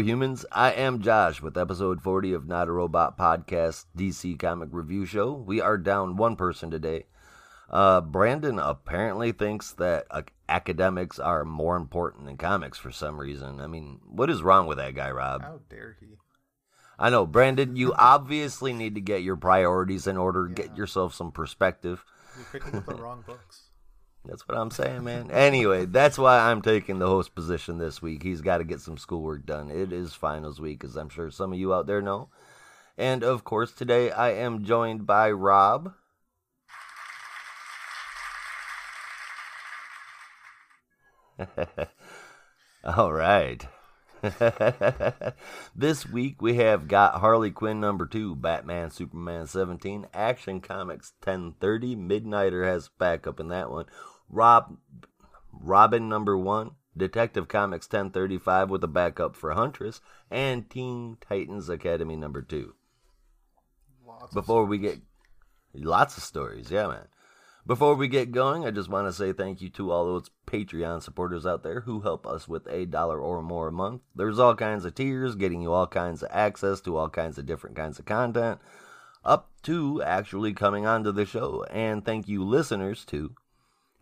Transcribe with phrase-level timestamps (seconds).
[0.00, 0.46] Humans.
[0.52, 5.32] I am Josh with episode 40 of Not a Robot Podcast DC Comic Review Show.
[5.32, 7.06] We are down one person today.
[7.68, 13.60] Uh, Brandon apparently thinks that uh, academics are more important than comics for some reason.
[13.60, 15.42] I mean, what is wrong with that guy, Rob?
[15.42, 16.16] How dare he?
[16.98, 20.54] I know, Brandon, you obviously need to get your priorities in order, Yeah.
[20.66, 22.04] get yourself some perspective.
[22.38, 23.69] You picked up the wrong books.
[24.24, 25.30] That's what I'm saying, man.
[25.30, 28.22] Anyway, that's why I'm taking the host position this week.
[28.22, 29.70] He's got to get some schoolwork done.
[29.70, 32.28] It is finals week, as I'm sure some of you out there know.
[32.98, 35.94] And of course, today I am joined by Rob.
[42.84, 43.66] All right.
[45.74, 51.96] this week we have got Harley Quinn number two, Batman Superman 17, Action Comics 1030,
[51.96, 53.86] Midnighter has backup in that one.
[54.30, 54.78] Rob
[55.52, 60.00] Robin number one, Detective Comics 1035 with a backup for Huntress,
[60.30, 62.74] and Teen Titans Academy number two.
[64.06, 65.00] Lots Before we get
[65.74, 67.08] lots of stories, yeah, man.
[67.66, 71.02] Before we get going, I just want to say thank you to all those Patreon
[71.02, 74.02] supporters out there who help us with a dollar or more a month.
[74.14, 77.46] There's all kinds of tiers, getting you all kinds of access to all kinds of
[77.46, 78.60] different kinds of content,
[79.24, 81.64] up to actually coming onto the show.
[81.70, 83.34] And thank you, listeners, too.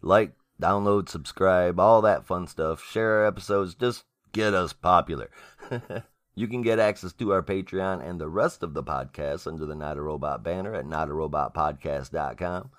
[0.03, 2.83] Like, download, subscribe, all that fun stuff.
[2.83, 5.31] Share our episodes, just get us popular.
[6.35, 9.75] you can get access to our Patreon and the rest of the podcast under the
[9.75, 12.71] Not a Robot banner at notarobotpodcast.com.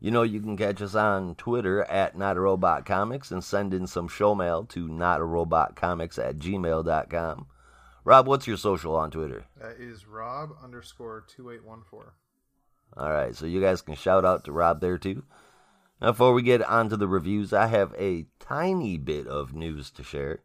[0.00, 3.74] You know, you can catch us on Twitter at Not a Robot Comics and send
[3.74, 7.46] in some show mail to notarobotcomics at gmail.com.
[8.04, 9.44] Rob, what's your social on Twitter?
[9.60, 12.14] That is Rob underscore two eight one four.
[12.96, 15.24] All right, so you guys can shout out to Rob there too.
[16.00, 20.04] Before we get on to the reviews, I have a tiny bit of news to
[20.04, 20.40] share.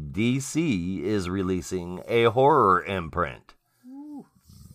[0.00, 3.54] DC is releasing a horror imprint.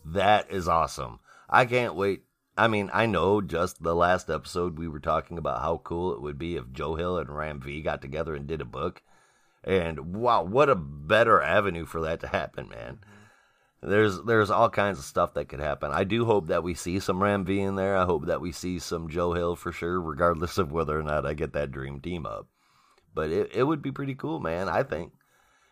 [0.04, 1.20] That is awesome.
[1.50, 2.24] I can't wait.
[2.58, 6.22] I mean, I know just the last episode we were talking about how cool it
[6.22, 9.02] would be if Joe Hill and Ram V got together and did a book.
[9.64, 13.00] And wow, what a better avenue for that to happen, man.
[13.86, 15.92] There's there's all kinds of stuff that could happen.
[15.92, 17.98] I do hope that we see some Ram V in there.
[17.98, 21.26] I hope that we see some Joe Hill for sure, regardless of whether or not
[21.26, 22.48] I get that dream team up.
[23.14, 25.12] But it, it would be pretty cool, man, I think.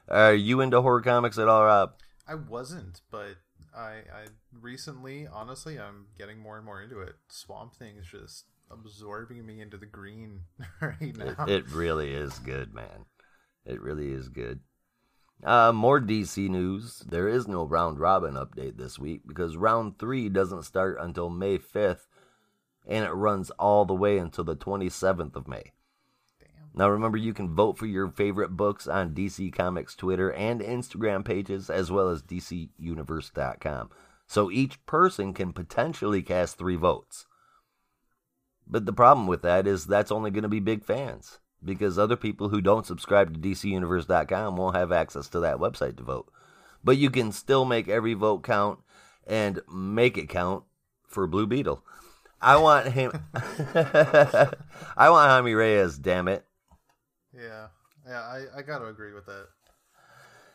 [0.10, 1.94] Are you into horror comics at all, Rob?
[2.28, 3.38] I wasn't, but
[3.76, 4.26] I I
[4.60, 7.16] recently, honestly, I'm getting more and more into it.
[7.30, 10.42] Swamp Thing is just absorbing me into the green
[10.82, 11.46] right It, now.
[11.48, 13.06] it really is good, man.
[13.66, 14.60] It really is good.
[15.44, 17.00] Uh, more DC news.
[17.00, 21.58] There is no round robin update this week because round three doesn't start until May
[21.58, 22.06] 5th
[22.88, 25.74] and it runs all the way until the 27th of May.
[26.40, 26.70] Damn.
[26.74, 31.24] Now, remember, you can vote for your favorite books on DC Comics Twitter and Instagram
[31.24, 33.90] pages, as well as DCUniverse.com.
[34.28, 37.28] So each person can potentially cast three votes.
[38.68, 42.16] But the problem with that is that's only going to be big fans, because other
[42.16, 46.32] people who don't subscribe to DCUniverse.com won't have access to that website to vote.
[46.84, 48.80] But you can still make every vote count
[49.28, 50.64] and make it count
[51.08, 51.84] for Blue Beetle.
[52.42, 53.12] I want him.
[53.36, 56.00] I want Jaime Reyes.
[56.00, 56.44] Damn it!
[57.36, 57.68] Yeah,
[58.08, 59.48] yeah, I I got to agree with that.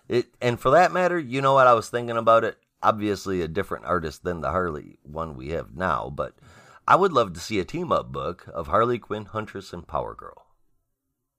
[0.09, 2.59] It and for that matter, you know what I was thinking about it.
[2.83, 6.35] Obviously, a different artist than the Harley one we have now, but
[6.89, 10.15] I would love to see a team up book of Harley Quinn, Huntress, and Power
[10.15, 10.46] Girl.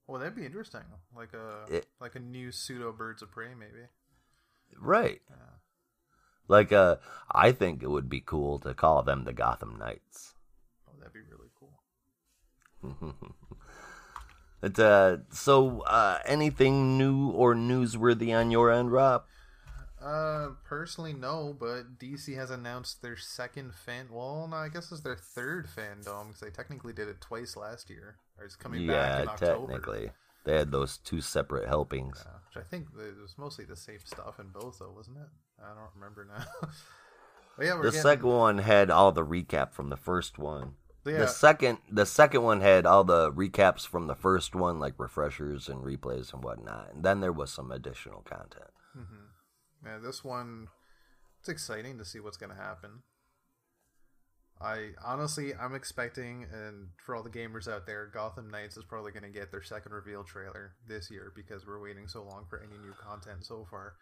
[0.08, 0.80] Well, that'd be interesting.
[1.14, 3.86] Like a It- like a new pseudo Birds of Prey, maybe.
[4.76, 5.20] Right.
[5.30, 5.36] Yeah.
[6.48, 6.96] Like, uh,
[7.30, 10.34] I think it would be cool to call them the Gotham Knights.
[10.88, 11.78] Oh, that'd be really cool.
[14.60, 19.24] But, uh, so, uh, anything new or newsworthy on your end, Rob?
[20.02, 24.06] Uh, personally, no, but DC has announced their second fan.
[24.12, 27.90] Well, no, I guess it's their third fandom because they technically did it twice last
[27.90, 28.16] year.
[28.38, 29.72] Or it's coming back yeah, in October.
[29.72, 30.10] technically.
[30.44, 32.22] They had those two separate helpings.
[32.24, 35.28] Yeah, which I think it was mostly the same stuff in both, though, wasn't it?
[35.62, 36.44] I don't remember now.
[37.60, 40.74] yeah, The getting, second one had all the recap from the first one.
[41.04, 44.94] yeah, The second, the second one had all the recaps from the first one, like
[44.98, 46.92] refreshers and replays and whatnot.
[46.94, 48.70] And then there was some additional content.
[48.94, 49.24] hmm
[49.84, 50.68] yeah, this one,
[51.40, 53.02] it's exciting to see what's gonna happen.
[54.60, 59.12] I honestly, I'm expecting, and for all the gamers out there, Gotham Knights is probably
[59.12, 62.58] going to get their second reveal trailer this year because we're waiting so long for
[62.58, 63.94] any new content so far.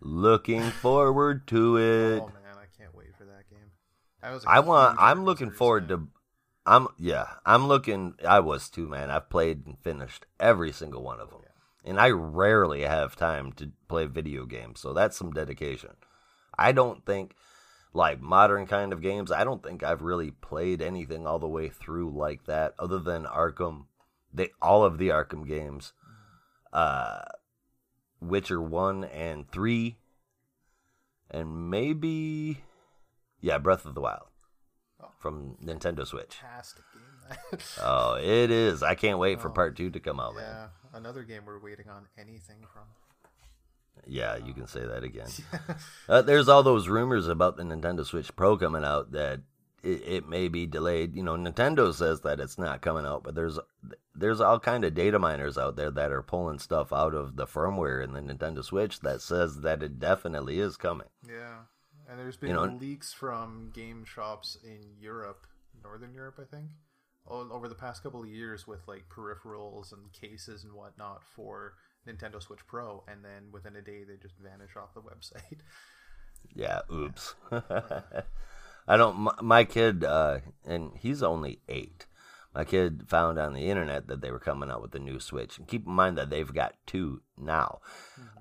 [0.00, 2.20] Looking forward to it.
[2.22, 3.72] Oh man, I can't wait for that game.
[4.22, 4.44] I was.
[4.46, 4.96] I want.
[4.98, 6.08] I'm looking forward to.
[6.64, 7.26] I'm yeah.
[7.44, 8.14] I'm looking.
[8.26, 9.10] I was too, man.
[9.10, 11.40] I've played and finished every single one of them.
[11.84, 15.92] And I rarely have time to play video games, so that's some dedication.
[16.58, 17.34] I don't think
[17.94, 21.68] like modern kind of games, I don't think I've really played anything all the way
[21.68, 23.86] through like that other than Arkham.
[24.32, 25.92] They all of the Arkham games.
[26.72, 27.22] Uh
[28.20, 29.96] Witcher 1 and 3
[31.30, 32.60] and maybe
[33.40, 34.26] yeah, Breath of the Wild
[35.02, 35.08] Oh.
[35.18, 36.34] from Nintendo Switch.
[36.36, 37.60] Fantastic game.
[37.82, 38.82] Oh, it is.
[38.82, 40.68] I can't wait for Oh, part 2 to come out, man.
[40.94, 42.82] Another game we're waiting on anything from.
[44.06, 45.28] Yeah, you can say that again.
[46.08, 49.40] Uh, there's all those rumors about the Nintendo Switch Pro coming out that
[49.84, 51.14] it, it may be delayed.
[51.14, 53.58] You know, Nintendo says that it's not coming out, but there's
[54.14, 57.46] there's all kind of data miners out there that are pulling stuff out of the
[57.46, 61.06] firmware in the Nintendo Switch that says that it definitely is coming.
[61.28, 61.58] Yeah,
[62.08, 65.46] and there's been You know- leaks from game shops in Europe,
[65.84, 66.70] Northern Europe, I think,
[67.26, 71.74] over the past couple of years with like peripherals and cases and whatnot for
[72.06, 75.60] Nintendo Switch Pro, and then within a day they just vanish off the website.
[76.54, 77.34] Yeah, oops.
[78.88, 79.16] I don't.
[79.16, 82.06] My, my kid, uh, and he's only eight.
[82.54, 85.58] My kid found on the internet that they were coming out with a new Switch,
[85.58, 87.80] and keep in mind that they've got two now,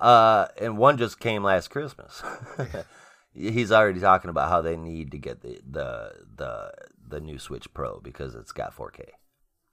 [0.01, 2.23] uh, and one just came last Christmas.
[3.33, 6.71] he's already talking about how they need to get the the the
[7.09, 9.09] the new Switch Pro because it's got 4K.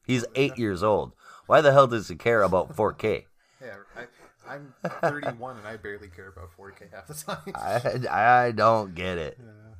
[0.06, 1.12] He's eight years old.
[1.46, 3.24] Why the hell does he care about 4K?
[3.60, 7.54] yeah, I, I'm 31 and I barely care about 4K half the time.
[7.54, 9.38] I I don't get it.
[9.38, 9.74] yeah.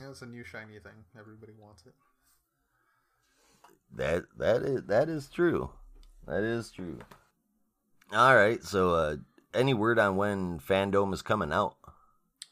[0.00, 1.04] yeah, it's a new shiny thing.
[1.18, 1.94] Everybody wants it.
[3.96, 5.70] That that is that is true.
[6.26, 7.00] That is true.
[8.12, 8.62] All right.
[8.62, 9.16] So, uh,
[9.54, 11.76] any word on when Fandom is coming out?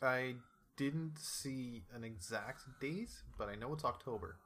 [0.02, 0.34] I
[0.78, 4.36] didn't see an exact date, but I know it's October.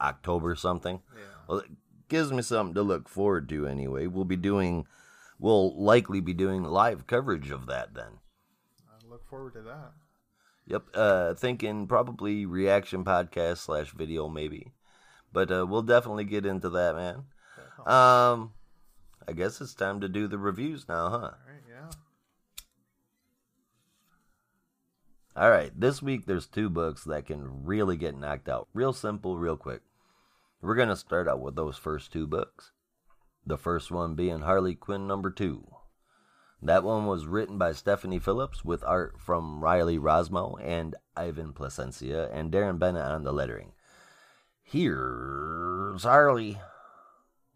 [0.00, 1.00] October something.
[1.16, 1.22] Yeah.
[1.48, 1.70] Well, it
[2.08, 3.66] gives me something to look forward to.
[3.66, 4.86] Anyway, we'll be doing,
[5.40, 8.18] we'll likely be doing live coverage of that then.
[8.88, 9.92] I look forward to that.
[10.66, 10.82] Yep.
[10.92, 14.74] Uh, thinking probably reaction podcast slash video maybe,
[15.32, 17.24] but uh, we'll definitely get into that, man.
[17.86, 18.52] Um,
[19.26, 21.30] I guess it's time to do the reviews now, huh?
[25.38, 25.58] All right, yeah.
[25.58, 28.68] All right, this week there's two books that can really get knocked out.
[28.74, 29.82] Real simple, real quick.
[30.60, 32.72] We're going to start out with those first two books.
[33.46, 35.66] The first one being Harley Quinn number two.
[36.60, 42.28] That one was written by Stephanie Phillips with art from Riley Rossmo and Ivan Placencia
[42.34, 43.72] and Deron Bennett on the lettering.
[44.64, 46.60] Here's Harley.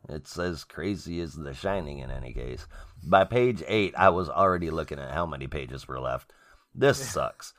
[0.09, 2.67] It's as crazy as The Shining in any case.
[3.03, 6.33] By page eight, I was already looking at how many pages were left.
[6.75, 7.53] This sucks.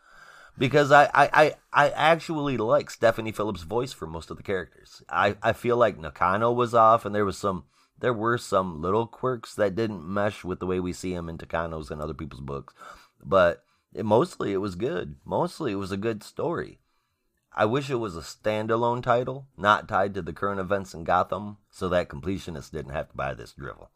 [0.57, 5.01] Because I, I, I, I actually like Stephanie Phillips' voice for most of the characters.
[5.09, 7.65] I, I feel like Nakano was off and there was some
[7.99, 11.37] there were some little quirks that didn't mesh with the way we see him in
[11.37, 12.73] Takano's and other people's books.
[13.23, 15.15] But it, mostly it was good.
[15.23, 16.79] Mostly it was a good story.
[17.55, 21.57] I wish it was a standalone title, not tied to the current events in Gotham,
[21.69, 23.89] so that completionists didn't have to buy this drivel.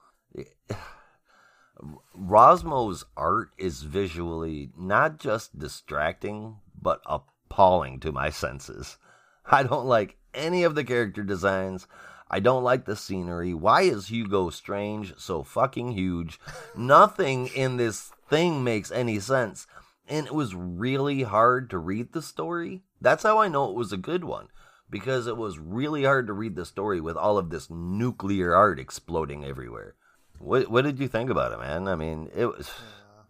[2.17, 8.97] Rossmo's art is visually not just distracting, but appalling to my senses.
[9.45, 11.87] I don't like any of the character designs.
[12.29, 13.53] I don't like the scenery.
[13.53, 16.39] Why is Hugo Strange so fucking huge?
[16.75, 19.67] Nothing in this thing makes any sense.
[20.07, 22.83] And it was really hard to read the story.
[22.99, 24.47] That's how I know it was a good one.
[24.89, 28.79] Because it was really hard to read the story with all of this nuclear art
[28.79, 29.95] exploding everywhere.
[30.39, 31.87] What what did you think about it, man?
[31.87, 32.69] I mean, it was.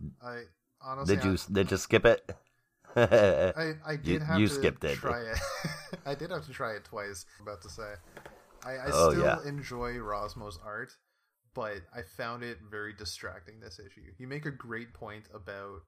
[0.02, 0.10] Yeah.
[0.30, 0.44] I
[0.82, 2.36] honestly, Did you I, did you skip it?
[2.96, 4.96] I, I did You- have you to skipped it.
[4.98, 5.38] try it.
[6.06, 7.26] I did have to try it twice.
[7.40, 7.94] I'm about to say,
[8.66, 9.38] I, I Oh, still yeah.
[9.48, 10.92] enjoy Rossmo's art,
[11.54, 13.60] but I found it very distracting.
[13.60, 14.02] This issue.
[14.18, 15.82] You make a great point about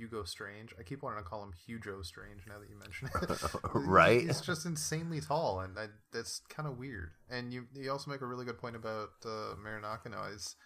[0.00, 0.72] Hugo Strange.
[0.78, 3.60] I keep wanting to call him Hugo Strange now that you mention it.
[3.74, 4.22] Right.
[4.22, 7.10] He's just insanely tall, and I, that's kind of weird.
[7.30, 10.24] And you you also make a really good point about uh, Mayor Nakano.
[10.34, 10.56] Is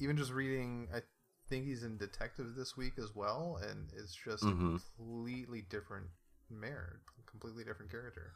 [0.00, 0.88] even just reading.
[0.94, 1.00] I
[1.48, 4.76] think he's in Detective this week as well, and it's just Mhm.
[4.76, 6.06] a completely different
[6.50, 7.00] Mare,
[7.30, 8.32] completely different character.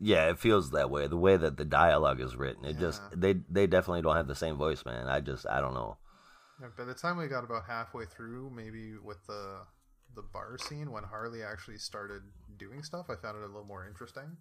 [0.00, 1.06] yeah, it feels that way.
[1.06, 4.34] The way that the dialogue is written, it just they they definitely don't have the
[4.34, 5.08] same voice, man.
[5.08, 5.96] I just I don't know.
[6.60, 9.60] Yeah, By the time we got about halfway through, maybe with the
[10.14, 12.22] the bar scene when Harley actually started
[12.56, 14.36] doing stuff, I found it a little more interesting.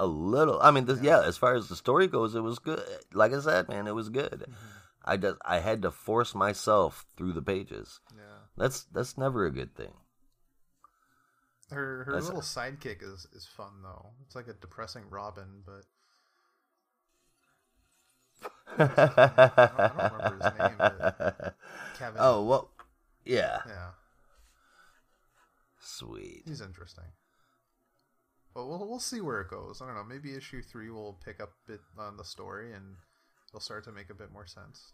[0.00, 0.60] A little.
[0.60, 1.20] I mean, this, Yeah.
[1.20, 1.26] yeah.
[1.26, 2.82] As far as the story goes, it was good.
[3.14, 4.46] Like I said, man, it was good.
[4.48, 4.66] Mm-hmm.
[5.04, 8.00] I just I had to force myself through the pages.
[8.16, 8.22] Yeah,
[8.56, 9.92] That's that's never a good thing.
[11.70, 14.10] her her That's- little sidekick is is fun though.
[14.24, 15.84] It's like a depressing Robin, but
[18.78, 20.76] I don't, remember his name.
[20.78, 21.54] But
[21.98, 22.16] Kevin.
[22.20, 22.70] Oh well,
[23.24, 23.88] yeah, yeah,
[25.80, 26.42] sweet.
[26.46, 27.04] he's interesting.
[28.54, 29.80] But we'll we'll see where it goes.
[29.82, 30.04] I don't know.
[30.04, 32.96] Maybe issue three will pick up a bit on the story and
[33.50, 34.92] it'll start to make a bit more sense.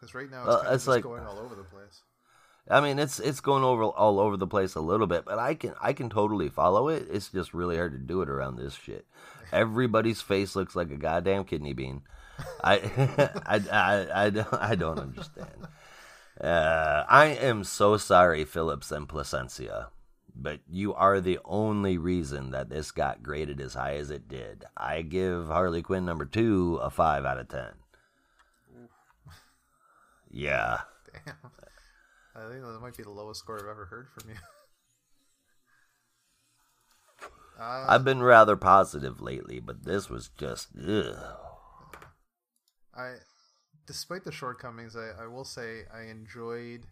[0.00, 2.02] Because right now it's, Well, it's just like- going all over the place.
[2.68, 5.54] I mean, it's it's going over all over the place a little bit, but I
[5.54, 7.06] can I can totally follow it.
[7.10, 9.06] It's just really hard to do it around this shit.
[9.52, 12.02] Everybody's face looks like a goddamn kidney bean.
[12.62, 12.76] I
[13.46, 15.68] I, I, I, don't, I don't understand.
[16.40, 19.88] Uh, I am so sorry, Phillips and Placencia,
[20.34, 24.64] but you are the only reason that this got graded as high as it did.
[24.76, 27.72] I give Harley Quinn number two a five out of ten.
[30.30, 30.80] Yeah.
[31.26, 31.34] Damn.
[32.46, 34.36] I think that might be the lowest score I've ever heard from you.
[37.60, 41.16] uh, I've been rather positive lately, but this was just ugh.
[42.94, 43.14] I,
[43.86, 46.86] despite the shortcomings, I, I will say I enjoyed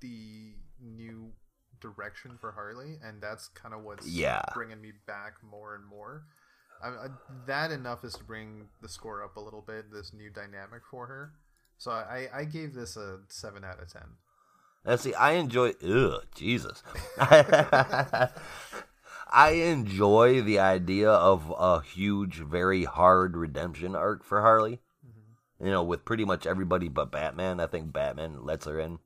[0.00, 1.32] the new
[1.80, 4.42] direction for Harley, and that's kind of what's Yeah.
[4.54, 6.24] bringing me back more and more.
[6.82, 7.08] I, I,
[7.46, 9.92] that enough is to bring the score up a little bit.
[9.92, 11.32] This new dynamic for her,
[11.80, 14.02] so I, I gave this a seven out of ten.
[14.84, 15.72] Now, see, I enjoy.
[15.82, 16.82] Ugh, Jesus.
[17.18, 18.30] I
[19.32, 24.80] enjoy the idea of a huge, very hard redemption arc for Harley.
[25.06, 25.64] Mm-hmm.
[25.64, 27.60] You know, with pretty much everybody but Batman.
[27.60, 28.98] I think Batman lets her in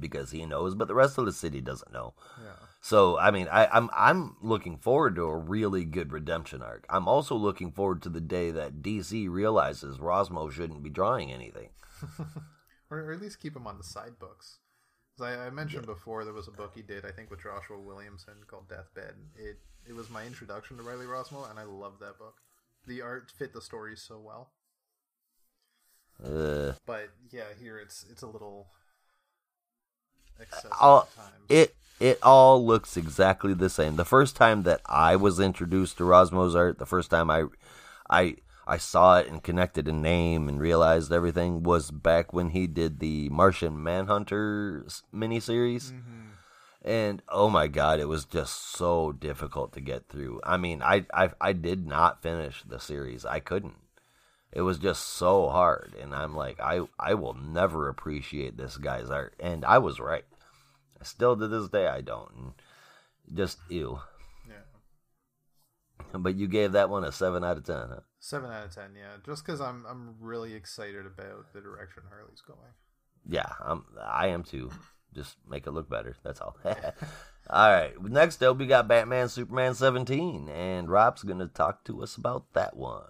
[0.00, 2.14] because he knows, but the rest of the city doesn't know.
[2.42, 2.66] Yeah.
[2.80, 6.86] So, I mean, I, I'm I'm looking forward to a really good redemption arc.
[6.88, 11.70] I'm also looking forward to the day that DC realizes Rossmo shouldn't be drawing anything.
[12.90, 14.58] or, or at least keep him on the side books.
[15.16, 17.78] 'Cause I, I mentioned before there was a book he did, I think, with Joshua
[17.80, 19.14] Williamson called Deathbed.
[19.36, 19.58] It
[19.88, 22.36] it was my introduction to Riley Rossmo, and I loved that book.
[22.86, 24.52] The art fit the story so well,
[26.22, 28.68] Uh, but yeah, here it's it's a little
[30.80, 31.08] all,
[31.48, 33.96] it it all looks exactly the same.
[33.96, 37.44] The first time that I was introduced to Rossmo's art, the first time I
[38.08, 42.66] I I saw it and connected a name and realized everything was back when he
[42.66, 45.92] did the Martian Manhunter miniseries.
[45.92, 46.02] Mhm.
[46.82, 50.40] And oh my god, it was just so difficult to get through.
[50.44, 53.24] I mean, I I I did not finish the series.
[53.24, 53.76] I couldn't.
[54.52, 59.10] It was just so hard and I'm like I I will never appreciate this guy's
[59.10, 59.34] art.
[59.38, 60.24] And I was right.
[61.02, 62.30] Still to this day I don't.
[62.34, 62.52] And
[63.34, 64.00] just ew.
[64.48, 68.00] Yeah, But you gave that one a 7 out of 10, huh?
[68.20, 68.90] seven out of ten.
[68.96, 72.74] Yeah, just because I'm I'm really excited about the direction Harley's going.
[73.26, 74.70] Yeah, I'm, I am too.
[75.14, 76.16] Just make it look better.
[76.22, 76.56] That's all.
[76.64, 77.92] all right.
[78.02, 82.52] Next up, we got Batman Superman 17, and Rob's going to talk to us about
[82.54, 83.04] that one.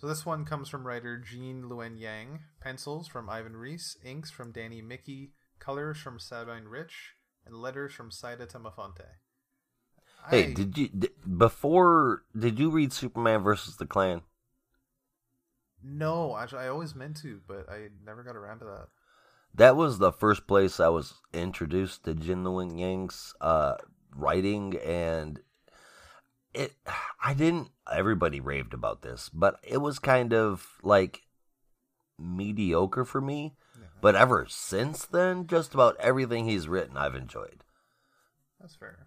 [0.00, 4.50] So this one comes from writer Gene Luen Yang, pencils from Ivan Reis, inks from
[4.50, 9.04] Danny Miki, colors from Sabine Rich, and letters from Saida Temofonte.
[10.30, 14.22] Hey, I- did you d- before did you read Superman versus the Klan?
[15.82, 18.88] no, actually, I always meant to, but I never got around to that.
[19.54, 23.76] That was the first place I was introduced to Gene Luen Yang's uh,
[24.14, 25.40] writing, and
[26.54, 26.74] it.
[27.22, 27.68] I didn't.
[27.92, 31.22] Everybody raved about this, but it was kind of like
[32.18, 33.54] mediocre for me.
[33.78, 37.64] Yeah, But ever since then, just about everything he's written, I've enjoyed.
[38.60, 39.06] that's fair.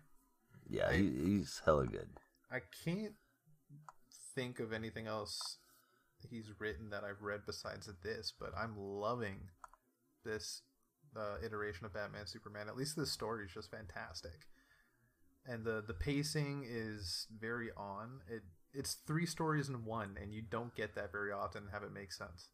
[0.69, 2.09] Yeah, I- he, he's hella good.
[2.51, 3.13] I can't
[4.35, 5.57] think of anything else
[6.29, 9.49] he's written that I've read besides this, but I'm loving
[10.23, 10.61] this
[11.15, 12.67] uh, iteration of Batman Superman.
[12.69, 14.47] At least this story is just fantastic,
[15.45, 18.21] and the the pacing is very on.
[18.29, 21.67] It it's three stories in one, and you don't get that very often.
[21.71, 22.49] Have it make sense.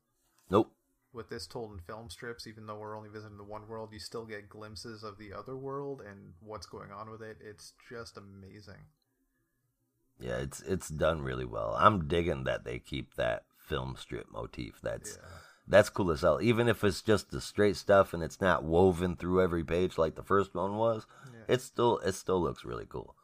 [0.49, 0.71] Nope.
[1.11, 3.99] With this told in film strips, even though we're only visiting the one world, you
[3.99, 7.37] still get glimpses of the other world and what's going on with it.
[7.41, 8.85] It's just amazing.
[10.19, 11.75] Yeah, it's it's done really well.
[11.79, 14.79] I'm digging that they keep that film strip motif.
[14.81, 15.29] That's Yeah.
[15.67, 16.39] that's cool as hell.
[16.41, 20.15] Even if it's just the straight stuff and it's not woven through every page like
[20.15, 21.38] the first one was, Yeah.
[21.49, 23.15] It still it still looks really cool.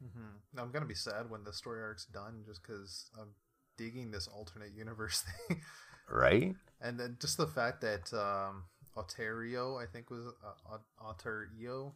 [0.00, 3.34] hmm I'm gonna be sad when the story arc's done, just because I'm
[3.76, 5.60] digging this alternate universe thing,
[6.08, 6.56] Right?
[6.80, 8.64] and then just the fact that um,
[8.96, 11.94] I think was uh, Auteur.io,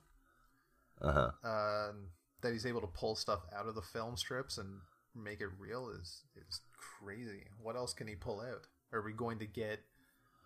[1.00, 2.08] Uh um,
[2.42, 4.80] that he's able to pull stuff out of the film strips and
[5.14, 7.44] make it real is is crazy.
[7.60, 8.66] What else can he pull out?
[8.92, 9.80] Are we going to get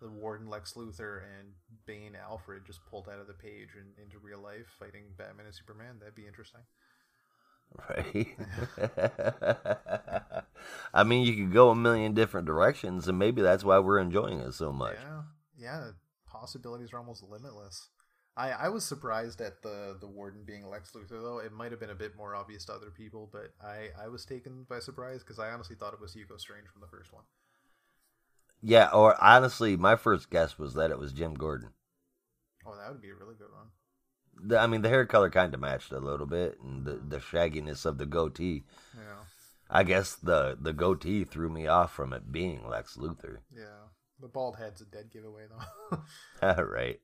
[0.01, 1.53] the Warden Lex Luthor and
[1.87, 5.55] Bane Alfred just pulled out of the page and into real life fighting Batman and
[5.55, 5.97] Superman?
[5.99, 6.63] That'd be interesting.
[7.89, 8.37] Right.
[10.95, 14.41] I mean, you could go a million different directions, and maybe that's why we're enjoying
[14.41, 14.97] it so much.
[15.03, 15.23] Yeah,
[15.59, 15.91] yeah.
[16.27, 17.89] Possibilities are almost limitless.
[18.37, 21.39] I, I was surprised at the the warden being Lex Luthor though.
[21.39, 24.27] It might have been a bit more obvious to other people, but I I was
[24.27, 27.25] taken by surprise because I honestly thought it was Hugo Strange from the first one.
[28.63, 31.71] Yeah, or honestly, my first guess was that it was Jim Gordon.
[32.67, 33.69] Oh, that would be a really good one.
[34.49, 37.19] The, I mean, the hair color kind of matched a little bit, and the the
[37.19, 38.65] shagginess of the goatee.
[38.95, 39.25] Yeah.
[39.69, 43.39] I guess the the goatee threw me off from it being Lex Luthor.
[43.55, 43.89] Yeah.
[44.21, 45.99] The bald head's a dead giveaway though.
[46.43, 47.01] All right.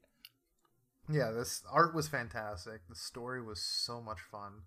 [1.10, 2.80] Yeah, this art was fantastic.
[2.88, 4.62] The story was so much fun.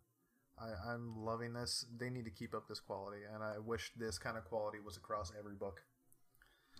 [0.60, 1.86] I, I'm loving this.
[1.98, 4.98] They need to keep up this quality, and I wish this kind of quality was
[4.98, 5.82] across every book.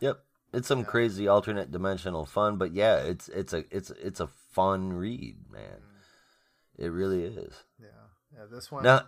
[0.02, 0.20] Yep.
[0.54, 0.86] It's some Yeah.
[0.86, 5.82] crazy alternate dimensional fun, but yeah, it's it's a it's it's a fun read, man.
[5.82, 6.86] Mm.
[6.86, 7.64] It really is.
[7.80, 7.88] Yeah,
[8.34, 8.46] yeah.
[8.50, 8.84] This one.
[8.84, 9.08] Now,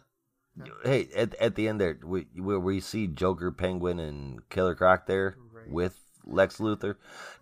[0.84, 5.06] hey, at at the end there, we, where we see Joker, Penguin, and Killer Croc
[5.06, 5.70] there Right.
[5.72, 6.96] with Lex Luthor.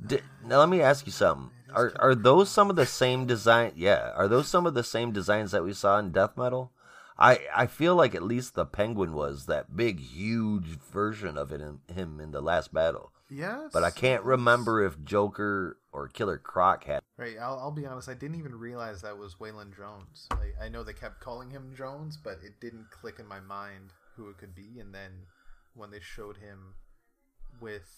[0.06, 1.52] Di now, let me ask you something.
[1.74, 3.74] Are are those some of the same design?
[3.76, 6.72] Yeah, are those some of the same designs that we saw in Death Metal?
[7.18, 11.62] I I feel like at least the Penguin was that big, huge version of it
[11.62, 13.12] in him in the last battle.
[13.36, 17.02] Yes, But I can't remember if Joker or Killer Croc had.
[17.18, 18.10] Right, I'll, I'll be honest.
[18.10, 20.28] I didn't even realize that was Waylon Jones.
[20.32, 23.92] I, I know they kept calling him Jones, but it didn't click in my mind
[24.16, 24.80] who it could be.
[24.80, 25.12] And then
[25.74, 26.76] when they showed him
[27.62, 27.90] with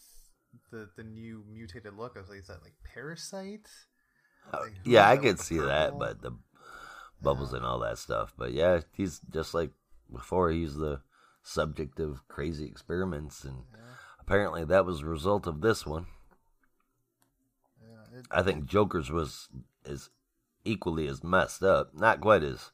[0.72, 3.68] the the new mutated look, I was like, "Is that like Parasite?"
[4.54, 6.32] Oh, like, yeah, I could see the that, but the
[7.22, 8.34] bubbles and all that stuff.
[8.38, 9.72] But yeah, he's just like
[10.12, 10.52] before.
[10.52, 11.02] He's the
[11.44, 13.64] subject of crazy experiments, and
[14.28, 16.06] apparently that was a result of this one.
[17.82, 19.48] Yeah, it, I think Joker's was
[19.86, 20.10] is
[20.66, 21.94] equally as messed up.
[21.94, 22.72] Not quite as,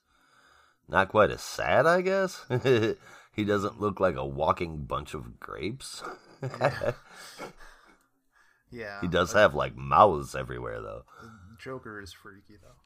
[0.88, 2.44] not quite as sad, I guess.
[3.36, 6.02] he doesn't look like a walking bunch of grapes.
[8.72, 11.04] yeah, he does have like mouths everywhere, though.
[11.60, 12.82] Joker is freaky though,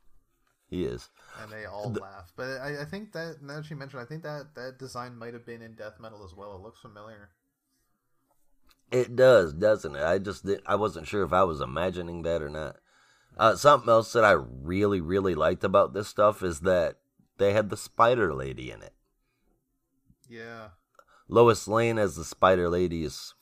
[0.70, 1.10] He is.
[1.42, 2.32] and they all laugh.
[2.36, 5.34] But I, I think that now that you mentioned, I think that that design might
[5.34, 6.54] have been in Death Metal as well.
[6.56, 7.30] It looks familiar.
[8.92, 10.04] It does, doesn't it?
[10.04, 12.78] I just I wasn't sure if I was imagining that or not.
[13.38, 16.96] Uh, something else that I really, really liked about this stuff is that
[17.38, 18.94] they had the Spider Lady in it.
[20.30, 20.70] Yeah,
[21.28, 23.34] Lois Lane as the Spider Lady is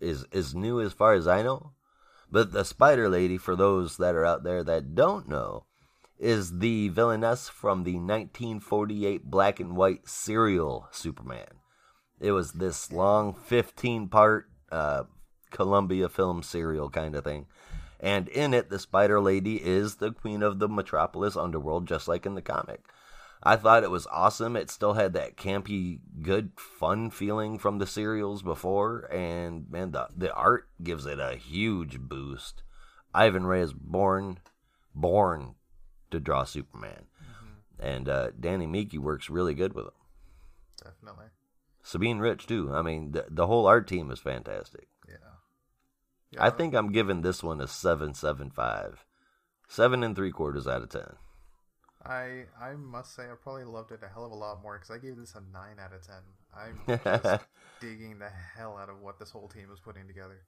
[0.00, 1.72] is is new as far as I know,
[2.30, 5.66] but the Spider Lady, for those that are out there that don't know,
[6.18, 11.60] is the villainess from the 1948 black and white serial Superman.
[12.20, 15.04] It was this long 15 part uh,
[15.50, 17.46] Columbia film serial kind of thing.
[18.00, 22.26] And in it, the Spider Lady is the queen of the Metropolis underworld, just like
[22.26, 22.80] in the comic.
[23.42, 24.56] I thought it was awesome.
[24.56, 30.08] It still had that campy, good, fun feeling from the serials before, and man, the
[30.16, 32.62] the art gives it a huge boost.
[33.14, 34.38] Ivan Reis is born,
[34.94, 35.54] born
[36.10, 37.04] to draw Superman,
[37.78, 39.92] and uh, Danny Miki works really good with him.
[40.82, 41.26] definitely.
[41.84, 42.74] Sabine Rich too.
[42.74, 44.88] I mean, the the whole art team is fantastic.
[45.06, 46.46] Yeah.
[46.46, 49.04] I think I'm giving this one a seven seven five,
[49.68, 51.16] seven and three quarters out of ten.
[52.04, 54.90] I I must say I probably loved it a hell of a lot more because
[54.90, 56.22] I gave this a nine out of ten.
[56.56, 56.80] I'm
[57.22, 57.44] just
[57.80, 60.40] digging the hell out of what this whole team is putting together.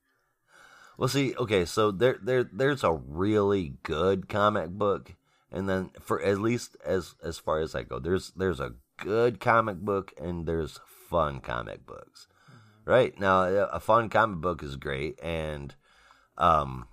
[0.96, 5.14] Well, see, okay, so there, there, there's a really good comic book,
[5.52, 9.40] and then for at least as as far as I go, there's there's a good
[9.40, 12.26] comic book and there's fun comic books,
[12.84, 13.18] right?
[13.18, 15.74] Now, a fun comic book is great, and
[16.36, 16.88] um,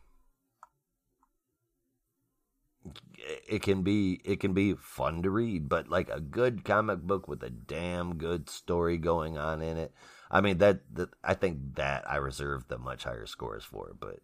[3.47, 7.27] it can be it can be fun to read, but like a good comic book
[7.27, 9.93] with a damn good story going on in it.
[10.29, 14.19] I mean that, that I think that I reserve the much higher scores for, but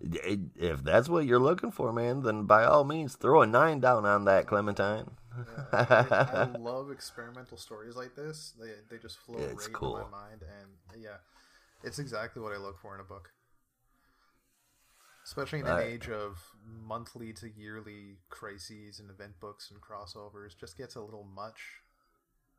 [0.00, 3.80] it, if that's what you're looking for, man, then by all means throw a nine
[3.80, 5.10] down on that Clementine.
[6.00, 8.52] I, I love experimental stories like this.
[8.60, 9.78] They they just flow It's right cool.
[9.78, 11.18] into my mind, and yeah,
[11.82, 13.30] it's exactly what I look for in a book.
[15.24, 15.78] Especially in an Right.
[15.78, 21.22] age of monthly to yearly crises and event books and crossovers, just gets a little
[21.24, 21.82] much.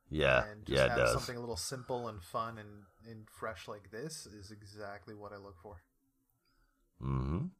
[0.09, 1.09] yeah, and just yeah, have does.
[1.09, 5.37] something a little simple and fun and, and fresh like this is exactly what I
[5.37, 5.81] look for.
[6.99, 7.51] hmm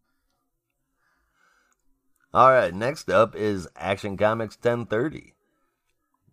[2.31, 5.33] All right, next up is Action Comics 1030.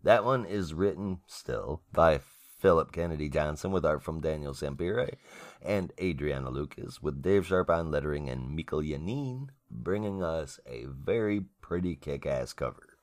[0.02, 2.20] That one is written still by
[2.58, 5.16] Philip Kennedy Johnson with art from Daniel Sampere
[5.62, 11.46] and Adriana Lucas with Dave Sharpe on lettering and Mikkel Yanin bringing us a very
[11.62, 12.98] pretty kick-ass cover.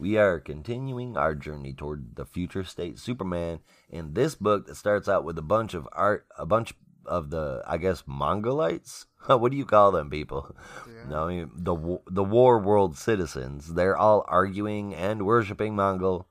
[0.00, 5.10] we are continuing our journey toward the future state Superman in this book that starts
[5.10, 6.72] out with a bunch of art, a bunch
[7.06, 9.06] of the, I guess, Mongolites.
[9.26, 10.54] what do you call them, people?
[10.86, 11.08] Yeah.
[11.08, 13.74] No, I mean, the the war world citizens.
[13.74, 16.26] They're all arguing and worshiping Mongul,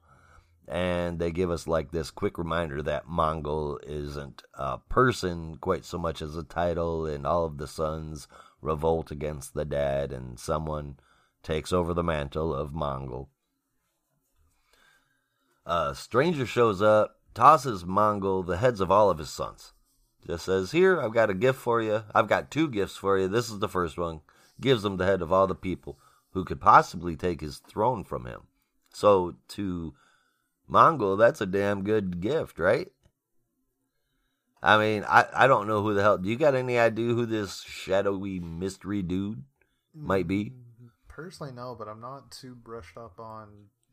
[0.68, 5.98] and they give us like this quick reminder that Mongul isn't a person quite so
[5.98, 8.28] much as a title, and all of the sons
[8.62, 10.98] revolt against the dad, and someone
[11.44, 13.28] takes over the mantle of Mongul.
[15.66, 19.74] A stranger shows up, tosses Mongul the heads of all of his sons.
[20.26, 22.04] Just says, Here, I've got a gift for you.
[22.14, 23.28] I've got two gifts for you.
[23.28, 24.22] This is the first one.
[24.60, 25.98] Gives him the head of all the people
[26.32, 28.42] who could possibly take his throne from him.
[28.94, 29.94] So to
[30.70, 32.92] Mongul, that's a damn good gift, right?
[34.62, 36.18] I mean, I, I don't know who the hell.
[36.18, 39.44] Do you got any idea who this shadowy mystery dude
[39.96, 40.52] might be?
[40.52, 43.48] Mm, personally, no, but I'm not too brushed up on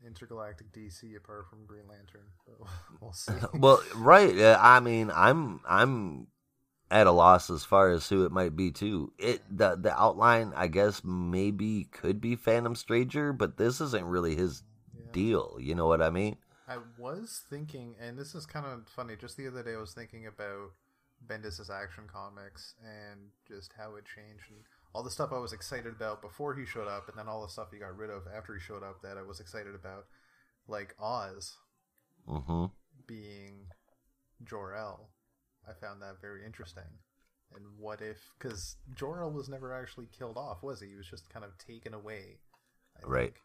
[0.05, 2.27] intergalactic DC apart from Green Lantern.
[3.01, 3.33] We'll see.
[3.53, 4.35] well, right.
[4.59, 6.27] I mean, I'm I'm
[6.89, 9.13] at a loss as far as who it might be too.
[9.19, 14.35] It the the outline, I guess, maybe could be Phantom Stranger, but this isn't really
[14.35, 14.63] his
[14.97, 15.05] yeah.
[15.11, 15.57] deal.
[15.59, 16.37] You know what I mean?
[16.67, 19.15] I was thinking, and this is kind of funny.
[19.15, 20.71] Just the other day, I was thinking about
[21.25, 24.59] Bendis's Action Comics and just how it changed and
[24.97, 27.51] all the stuff I was excited about before he showed up, and then all the
[27.51, 30.07] stuff he got rid of after he showed up that I was excited about,
[30.67, 31.55] like Oz
[32.27, 32.65] mm-hmm.
[33.05, 33.67] being
[34.43, 35.11] Jor El.
[35.69, 36.81] I found that very interesting.
[37.55, 38.31] And what if?
[38.39, 40.87] Because Jor El was never actually killed off, was he?
[40.87, 42.39] He was just kind of taken away.
[42.97, 43.23] I right.
[43.25, 43.41] Think.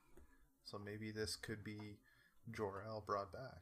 [0.64, 1.98] So maybe this could be
[2.50, 3.60] Jor El brought back.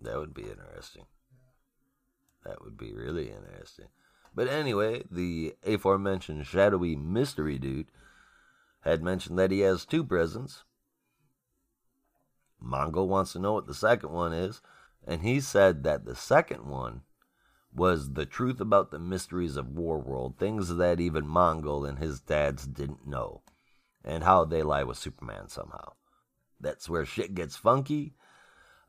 [0.00, 1.04] That would be interesting.
[1.30, 2.50] Yeah.
[2.50, 3.88] That would be really interesting.
[4.38, 7.90] But anyway, the aforementioned shadowy mystery dude
[8.82, 10.62] had mentioned that he has two presents.
[12.64, 14.62] Mongul wants to know what the second one is,
[15.04, 17.02] and he said that the second one
[17.74, 22.64] was the truth about the mysteries of Warworld, things that even Mongul and his dads
[22.64, 23.42] didn't know,
[24.04, 25.94] and how they lie with Superman somehow.
[26.60, 28.14] That's where shit gets funky.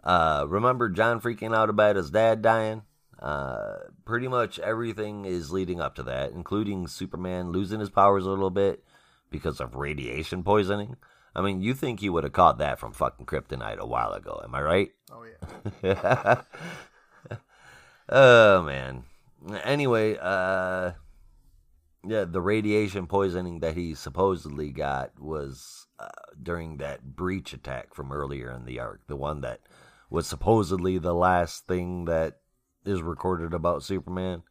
[0.04, 2.84] Uh, remember John freaking out about his dad dying?
[3.22, 8.30] Uh, pretty much everything is leading up to that, including Superman losing his powers a
[8.30, 8.84] little bit
[9.30, 10.96] because of radiation poisoning.
[11.36, 14.42] I mean, you think he would have caught that from fucking kryptonite a while ago,
[14.44, 14.90] am I right?
[15.12, 15.26] Oh,
[15.84, 16.42] yeah.
[18.10, 19.04] oh, man.
[19.64, 20.92] Anyway, uh,
[22.08, 26.08] yeah, the radiation poisoning that he supposedly got was uh,
[26.42, 29.60] during that breach attack from earlier in the arc, the one that
[30.10, 32.39] was supposedly the last thing that
[32.90, 34.44] is recorded about Superman.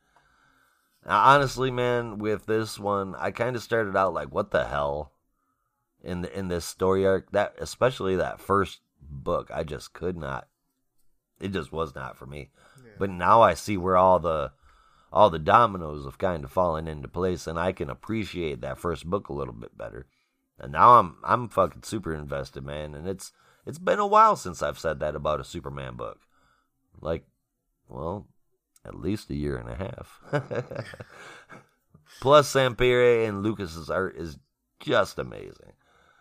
[1.07, 5.13] Now, honestly, man, with this one, I kind of started out like, "What the hell?"
[6.03, 7.31] in the, in this story arc.
[7.33, 10.49] That especially that first book, I just could not.
[11.41, 12.51] It just was not for me.
[12.83, 12.93] Yeah.
[12.99, 14.53] But now I see where all the
[15.13, 19.07] all the dominoes have kind of fallen into place, and I can appreciate that first
[19.07, 20.07] book a little bit better.
[20.59, 22.95] And now I'm I'm fucking super invested, man.
[22.95, 23.33] And it's
[23.65, 26.21] it's been a while since I've said that about a Superman book.
[27.01, 27.25] Like
[27.89, 28.27] well,
[28.85, 30.21] at least a year and a half.
[32.21, 34.39] Plus, Sampere and Lucas's art is
[34.81, 35.73] just amazing.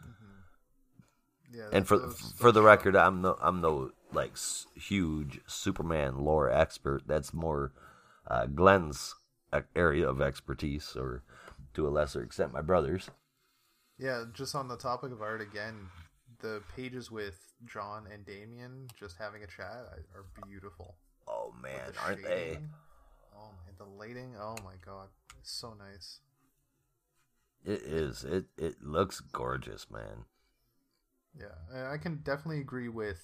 [0.04, 1.58] Mm-hmm.
[1.58, 4.38] Yeah, and for for the record, I'm no I'm no like
[4.76, 7.04] huge Superman lore expert.
[7.08, 7.72] That's more
[8.28, 9.16] uh, Glenn's
[9.76, 11.24] area of expertise, or
[11.74, 13.10] to a lesser extent, my brother's.
[13.98, 15.88] Yeah, just on the topic of art again,
[16.42, 20.96] the pages with John and Damian just having a chat are beautiful.
[21.28, 22.60] Oh man, the aren't they?
[23.36, 24.36] Oh man, the lighting.
[24.40, 25.08] Oh my god,
[25.40, 26.20] it's so nice.
[27.66, 28.24] It is.
[28.24, 30.26] It it looks gorgeous, man.
[31.38, 33.22] Yeah, I can definitely agree with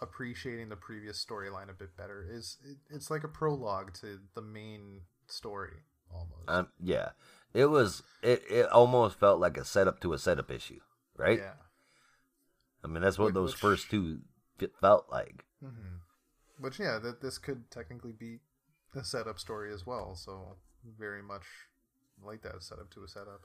[0.00, 2.26] appreciating the previous storyline a bit better.
[2.30, 6.48] Is it, it's like a prologue to the main story almost.
[6.48, 7.10] Um, yeah,
[7.52, 8.02] it was.
[8.22, 10.80] It it almost felt like a setup to a setup issue,
[11.16, 11.38] right?
[11.38, 11.52] Yeah.
[12.82, 14.20] I mean, that's what which, those first two
[14.80, 15.44] felt like.
[15.64, 15.96] Mm-hmm.
[16.64, 18.38] Which yeah, that this could technically be
[18.96, 20.14] a setup story as well.
[20.14, 20.56] So
[20.98, 21.44] very much
[22.24, 23.42] like that setup to a setup.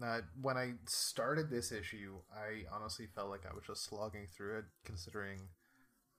[0.00, 4.60] Now, when I started this issue, I honestly felt like I was just slogging through
[4.60, 5.40] it, considering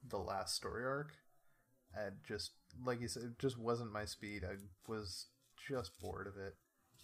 [0.08, 1.14] the last story arc.
[1.98, 2.52] And just
[2.86, 4.44] like you said, it just wasn't my speed.
[4.44, 5.26] I was
[5.68, 6.54] just bored of it.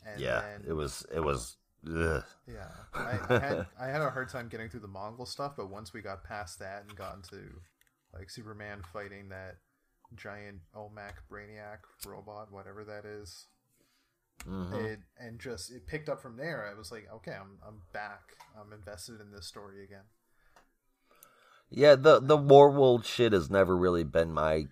[0.06, 1.04] And yeah, then, it was.
[1.12, 1.58] It was.
[1.88, 2.24] Ugh.
[2.48, 5.72] Yeah, I, I, had I had a hard time getting through the Mongul stuff, but
[5.72, 7.62] once we got past that and got into
[8.16, 9.58] like Superman fighting that
[10.16, 13.48] giant OMAC Brainiac robot, whatever that is.
[14.46, 14.74] Mhm.
[14.86, 16.70] it and just it picked up from there.
[16.70, 18.34] I was like, okay, I'm I'm back.
[18.60, 20.04] I'm invested in this story again.
[21.70, 24.68] Yeah, the the Warworld shit has never really been my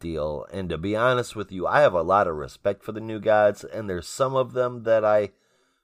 [0.00, 0.46] deal.
[0.52, 3.20] And to be honest with you, I have a lot of respect for the new
[3.20, 5.30] gods, and there's some of them that I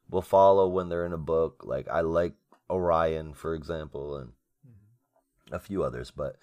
[0.09, 1.63] will follow when they're in a book.
[1.65, 2.35] Like I like
[2.69, 4.33] Orion, for example, and
[5.53, 6.11] a few others.
[6.11, 6.37] But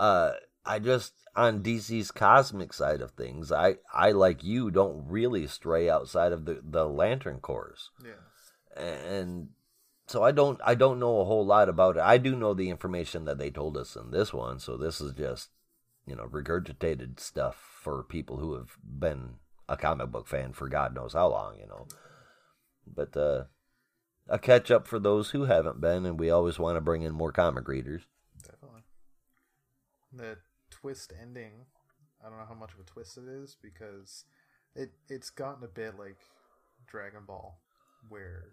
[0.00, 0.32] uh,
[0.64, 5.88] I just on DC's cosmic side of things, I I like you don't really stray
[5.90, 8.82] outside of the the Lantern Corps Yeah.
[8.82, 9.50] and
[10.06, 12.02] so I don't I don't know a whole lot about it.
[12.02, 15.12] I do know the information that they told us in this one, so this is
[15.12, 15.50] just
[16.06, 19.36] you know regurgitated stuff for people who have been
[19.68, 21.86] a comic book fan for God knows how long, you know.
[22.86, 23.44] But uh
[24.28, 27.12] a catch up for those who haven't been, and we always want to bring in
[27.12, 28.02] more comic readers.
[30.12, 30.38] The
[30.70, 31.66] twist ending,
[32.24, 34.24] I don't know how much of a twist it is because
[34.74, 36.18] it it's gotten a bit like
[36.88, 37.60] Dragon Ball,
[38.08, 38.46] where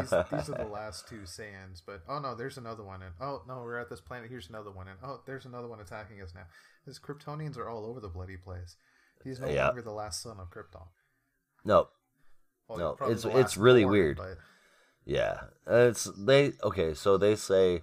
[0.00, 3.42] these, these are the last two Saiyans, but oh no, there's another one, and oh
[3.46, 4.28] no, we're at this planet.
[4.30, 6.46] Here's another one, and oh, there's another one attacking us now.
[6.84, 8.76] His Kryptonians are all over the bloody place.
[9.24, 9.66] He's no Yeah.
[9.66, 10.86] longer the last son of Krypton.
[11.64, 11.88] no,
[12.68, 14.16] Well, No, it's- it's really born, weird.
[14.16, 14.38] But
[15.04, 16.94] Yeah, it's they okay.
[16.94, 17.82] So they say,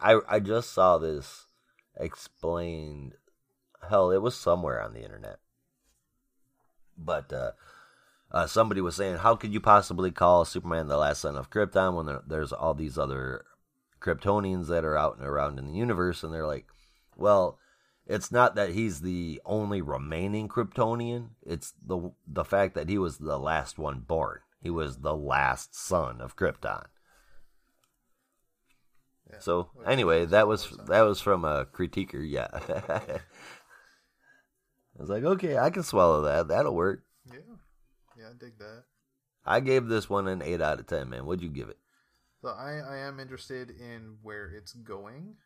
[0.00, 1.46] I I just saw this
[1.98, 3.14] explained.
[3.88, 5.38] Hell, it was somewhere on the internet,
[6.96, 7.52] but uh,
[8.30, 11.94] uh, somebody was saying, how could you possibly call Superman the last son of Krypton
[11.94, 13.44] when there, there's all these other
[14.00, 16.22] Kryptonians that are out and around in the universe?
[16.22, 16.66] And they're like,
[17.16, 17.58] well.
[18.06, 21.30] It's not that he's the only remaining Kryptonian.
[21.42, 24.40] It's the the fact that he was the last one born.
[24.60, 26.84] He was the last son of Krypton.
[29.30, 29.38] Yeah.
[29.40, 32.22] So anyway, that was that was from a critiquer.
[32.28, 32.48] Yeah,
[34.98, 36.48] I was like, okay, I can swallow that.
[36.48, 37.02] That'll work.
[37.26, 37.38] yeah,
[38.18, 38.84] yeah, I dig that.
[39.44, 41.10] I gave this one an eight out of ten.
[41.10, 41.78] Man, what'd you give it?
[42.42, 45.36] So I, I am interested in where it's going,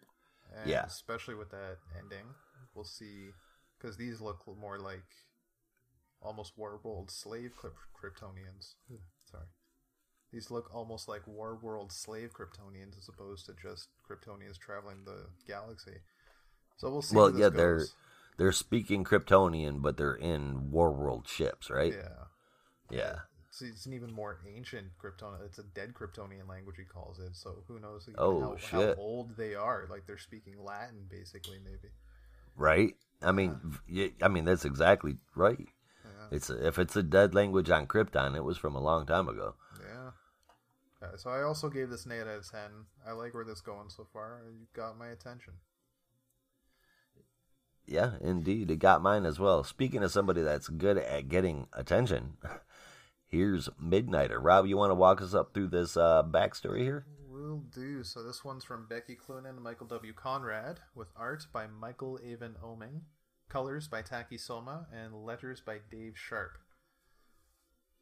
[0.66, 0.84] Yeah.
[0.84, 2.26] especially with that ending.
[2.74, 3.30] We'll see,
[3.78, 5.04] because these look more like
[6.20, 8.74] almost war world slave Kryptonians.
[8.88, 8.96] Hmm.
[10.32, 15.26] These look almost like war world slave Kryptonians as opposed to just Kryptonians traveling the
[15.46, 15.98] galaxy.
[16.76, 17.16] So we'll see.
[17.16, 17.86] Well, yeah, they're
[18.36, 21.94] they're speaking Kryptonian, but they're in Warworld ships, right?
[21.94, 22.24] yeah.
[22.90, 23.14] Yeah.
[23.48, 25.44] It's, it's an even more ancient Kryptonian.
[25.44, 27.34] It's a dead Kryptonian language he calls it.
[27.34, 28.96] So who knows Oh, how, shit.
[28.96, 29.86] how old they are?
[29.90, 31.92] Like they're speaking Latin, basically, maybe.
[32.56, 32.94] Right.
[33.22, 33.58] I mean,
[33.90, 35.68] y I mean that's exactly right.
[36.04, 36.36] Yeah.
[36.36, 39.28] It's a, if it's a dead language on Krypton, it was from a long time
[39.28, 39.54] ago.
[41.00, 42.60] Yeah, so I also gave this an 8 out of 10.
[43.06, 44.42] I like where this is going so far.
[44.50, 45.54] You got my attention.
[47.86, 48.70] Yeah, indeed.
[48.70, 49.64] It got mine as well.
[49.64, 52.36] Speaking of somebody that's good at getting attention,
[53.26, 54.38] here's Midnighter.
[54.40, 57.06] Rob, you want to walk us up through this uh, backstory here?
[57.28, 58.02] Will do.
[58.02, 60.12] So this one's from Becky Cloonan and Michael W.
[60.12, 63.02] Conrad, with art by Michael Avon Oeming,
[63.48, 66.58] colors by Taki Soma, and letters by Dave Sharpe.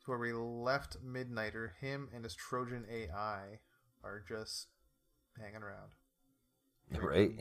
[0.07, 3.59] Where we left Midnighter, him and his Trojan AI
[4.05, 4.69] are just
[5.39, 5.91] hanging around.
[7.03, 7.33] Right?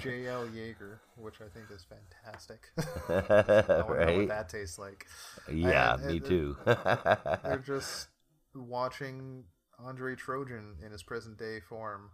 [0.00, 0.48] J.L.
[0.48, 2.70] Jaeger, which I think is fantastic.
[3.08, 4.16] I wonder right?
[4.18, 5.06] what that tastes like.
[5.52, 6.56] Yeah, And- me and- too.
[6.64, 8.08] They're just
[8.54, 9.44] watching
[9.78, 12.10] Andre Trojan in his present day form,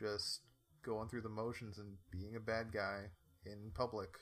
[0.00, 0.40] just
[0.82, 3.10] going through the motions and being a bad guy
[3.44, 4.16] in public.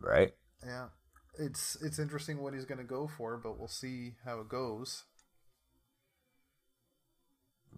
[0.00, 0.32] right?
[0.64, 0.86] Yeah,
[1.38, 5.04] it's it's interesting what he's going to go for, but we'll see how it goes.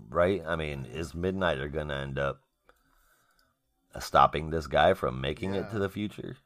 [0.09, 0.43] Right?
[0.47, 2.43] I mean, is Midnighter going to end up
[4.01, 6.37] stopping this guy from making it to the future?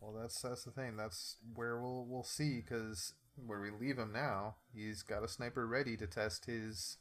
[0.00, 0.96] Well, that's that's the thing.
[0.96, 3.14] That's where we'll we'll see because
[3.46, 6.98] where we leave him now, he's got a sniper ready to test his.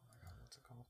[0.00, 0.84] Oh my god, what's it called?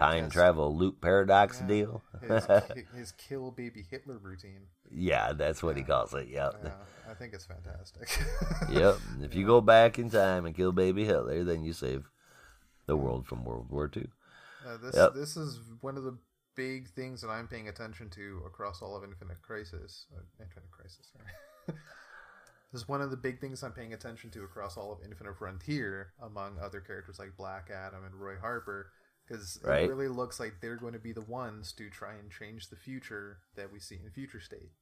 [0.00, 0.32] Time Yes.
[0.32, 2.02] travel loop paradox Yeah, deal?
[2.22, 2.44] His,
[2.96, 4.62] his kill baby Hitler routine.
[4.90, 6.28] yeah, that's what he calls it.
[6.28, 6.60] Yep.
[6.64, 6.72] Yeah,
[7.08, 8.08] I think it's fantastic.
[8.72, 8.96] yep.
[9.20, 12.08] If you go back in time and kill baby Hitler, then you save
[12.86, 14.08] the world from World War II.
[14.66, 15.14] Uh, this Yep.
[15.14, 16.16] this is one of the
[16.56, 20.06] big things that I'm paying attention to across all of Infinite Crisis.
[20.14, 21.08] Uh, Infinite Crisis.
[21.12, 21.78] Sorry.
[22.72, 25.36] this is one of the big things I'm paying attention to across all of Infinite
[25.38, 28.90] Frontier, among other characters like Black Adam and Roy Harper,
[29.30, 29.84] because Right.
[29.84, 32.76] it really looks like they're going to be the ones to try and change the
[32.76, 34.72] future that we see in the Future State.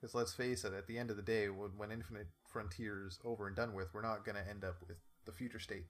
[0.00, 3.18] Because let's face it, at the end of the day, when, when Infinite Frontier is
[3.24, 5.86] over and done with, we're not going to end up with the Future State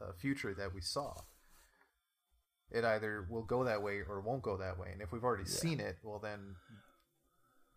[0.00, 1.14] uh, future that we saw.
[2.70, 4.88] It either will go that way or won't go that way.
[4.92, 6.56] And if we've already seen it, well, then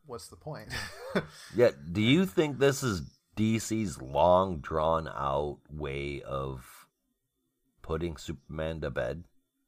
[0.05, 0.69] what's the point?
[1.55, 1.71] Yeah.
[1.91, 3.01] Do you think this is
[3.37, 6.65] DC's long drawn out way of
[7.85, 9.25] putting Superman to bed,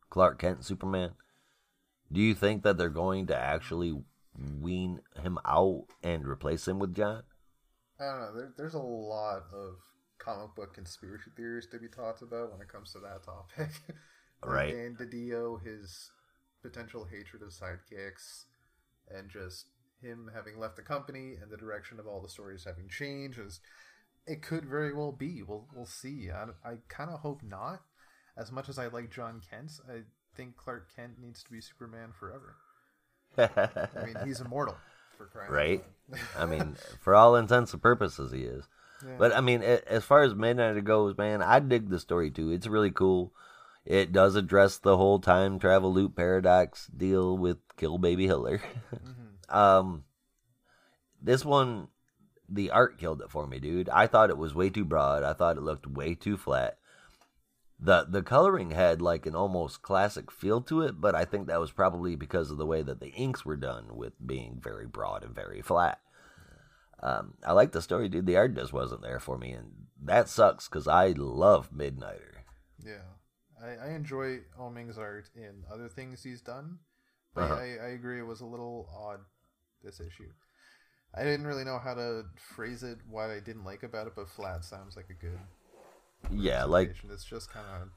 [0.09, 1.11] Clark Kent Superman.
[2.11, 3.95] Do you think that they're going to actually
[4.59, 7.21] wean him out and replace him with John?
[7.99, 8.33] I don't know.
[8.35, 9.75] There, there's a lot of
[10.17, 13.69] comic book conspiracy theories to be talked about when it comes to that topic.
[14.43, 14.73] right.
[14.73, 16.09] And DiDio, his
[16.63, 18.45] potential hatred of sidekicks,
[19.15, 19.67] and just
[20.01, 23.59] him having left the company and the direction of all the stories having changed is
[24.25, 25.43] it could very well be.
[25.43, 26.29] We'll we'll see.
[26.31, 27.81] I, I kind of hope not.
[28.37, 30.01] As much as I like John Kent, I
[30.35, 32.55] think Clark Kent needs to be Superman forever.
[33.37, 34.77] I mean, he's immortal
[35.17, 35.51] for crying.
[35.51, 35.83] right.
[36.37, 38.67] I mean, for all intents and purposes, he is.
[39.05, 39.15] Yeah.
[39.17, 42.51] But I mean, as far as Midnighter goes, man, I dig the story too.
[42.51, 43.33] It's really cool.
[43.85, 48.61] It does address the whole time travel loop paradox deal with Kill Baby Hitler.
[48.93, 49.55] Mhm.
[49.55, 50.03] um,
[51.21, 51.87] this one,
[52.49, 53.89] the art killed it for me, dude.
[53.89, 55.23] I thought it was way too broad.
[55.23, 56.77] I thought it looked way too flat.
[57.79, 61.59] The The coloring had like an almost classic feel to it, but I think that
[61.59, 65.23] was probably because of the way that the inks were done, with being very broad
[65.23, 65.99] and very flat.
[67.01, 68.25] Um, I like the story, dude.
[68.25, 72.43] The art just wasn't there for me, and that sucks because I love Midnighter.
[72.83, 73.03] Yeah,
[73.61, 76.79] I, I enjoy Oeming's art in other things he's done,
[77.33, 77.55] but Uh-huh.
[77.55, 79.19] I, I agree it was a little odd
[79.83, 80.31] this issue.
[81.15, 84.29] I didn't really know how to phrase it, what I didn't like about it, but
[84.29, 85.39] flat sounds like a good.
[86.31, 87.89] Yeah, like it's just kind of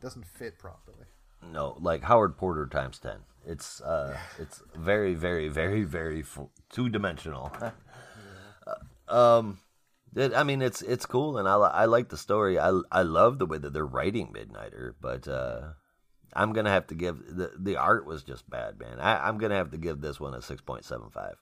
[0.00, 1.06] doesn't fit properly.
[1.52, 3.18] no, like Howard Porter times ten.
[3.46, 6.24] It's uh, it's very, very, very, very
[6.70, 7.50] two dimensional.
[9.08, 9.58] um,
[10.14, 12.58] it, I mean, it's it's cool, and I I like the story.
[12.58, 15.72] I I love the way that they're writing Midnighter, but uh,
[16.34, 19.00] I'm gonna have to give the the art was just bad, man.
[19.00, 21.36] I, I'm gonna have to give this one a six point seven five.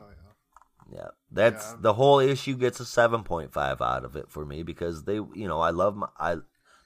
[0.00, 0.23] Oh yeah.
[0.92, 1.76] Yeah, that's Yeah.
[1.78, 5.14] the whole issue gets a seven point five out of it for me because they,
[5.14, 6.36] you know, I love my I,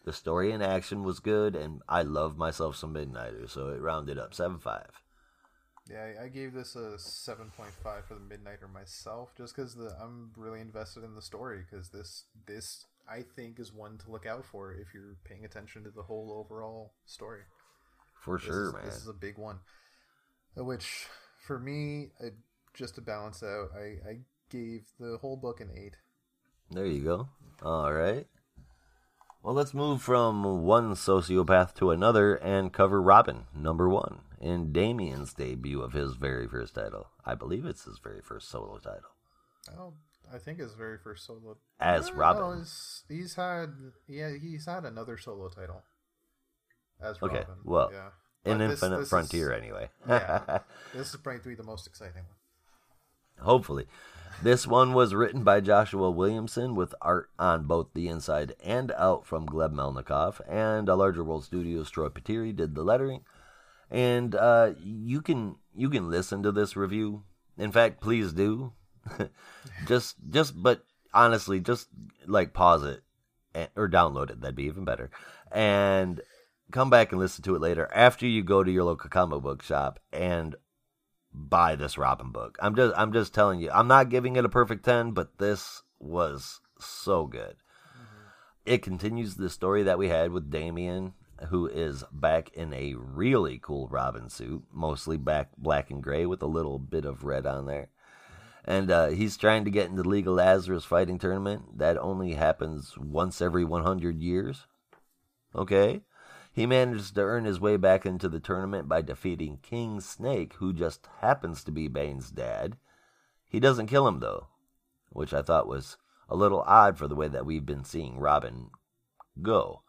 [0.04, 4.18] the story and action was good, and I love myself some Midnighter, so it rounded
[4.18, 4.90] up seven five.
[5.90, 10.32] Yeah, I, gave this a seven point five for the Midnighter myself, just because I'm
[10.36, 11.64] really invested in the story.
[11.68, 15.84] Because this this I think is one to look out for if you're paying attention
[15.84, 17.42] to the whole overall story.
[18.22, 18.84] For This sure, is, man.
[18.84, 19.60] This is a big one.
[20.56, 21.06] Which,
[21.46, 22.30] for me, uh,
[22.74, 24.18] just to balance out, I, I
[24.50, 25.96] gave the whole book an eight.
[26.70, 27.28] There you go.
[27.62, 28.26] All right.
[29.42, 35.32] Well, let's move from one sociopath to another and cover Robin, number one, in Damian's
[35.32, 37.08] debut of his very first title.
[37.24, 39.10] I believe it's his very first solo title.
[39.78, 39.94] Oh,
[40.32, 41.56] I think his very first solo.
[41.80, 42.42] As Robin.
[42.42, 43.72] no, he's, he's had
[44.06, 45.82] yeah he's had another solo title.
[47.00, 47.54] As Okay, Robin.
[47.64, 48.08] well, yeah.
[48.44, 49.88] But this- Infinite this is- Frontier, anyway.
[50.06, 50.58] yeah.
[50.94, 52.37] This is probably the most exciting one.
[53.40, 53.86] Hopefully.
[54.40, 59.26] This one was written by Joshua Williamson with art on both the inside and out
[59.26, 63.24] from Gleb Melnikov, and a Larger World Studios Troy Peteri did the lettering.
[63.90, 67.24] And uh, you can you can listen to this review.
[67.56, 68.72] In fact, please do.
[69.88, 71.88] just just but honestly, just
[72.26, 73.02] like pause it
[73.54, 74.40] and, or download it.
[74.40, 75.10] That'd be even better.
[75.50, 76.20] And
[76.70, 79.62] come back and listen to it later after you go to your local comic book
[79.62, 80.54] shop and
[81.32, 82.58] buy this Robin book.
[82.60, 83.70] I'm just I'm just telling you.
[83.72, 87.56] I'm not giving it a perfect 10, but this was so good.
[88.64, 91.14] It continues the story that we had with Damian
[91.46, 96.42] who is back in a really cool Robin suit, mostly back black and gray with
[96.42, 97.88] a little bit of red on there.
[98.64, 102.34] And uh, he's trying to get into the League of Lazarus fighting tournament that only
[102.34, 104.66] happens once every 100 years.
[105.54, 106.02] Okay?
[106.52, 110.72] He manages to earn his way back into the tournament by defeating King Snake, who
[110.72, 112.76] just happens to be Bane's dad.
[113.48, 114.48] He doesn't kill him, though,
[115.10, 115.96] which I thought was
[116.28, 118.70] a little odd for the way that we've been seeing Robin
[119.40, 119.82] go.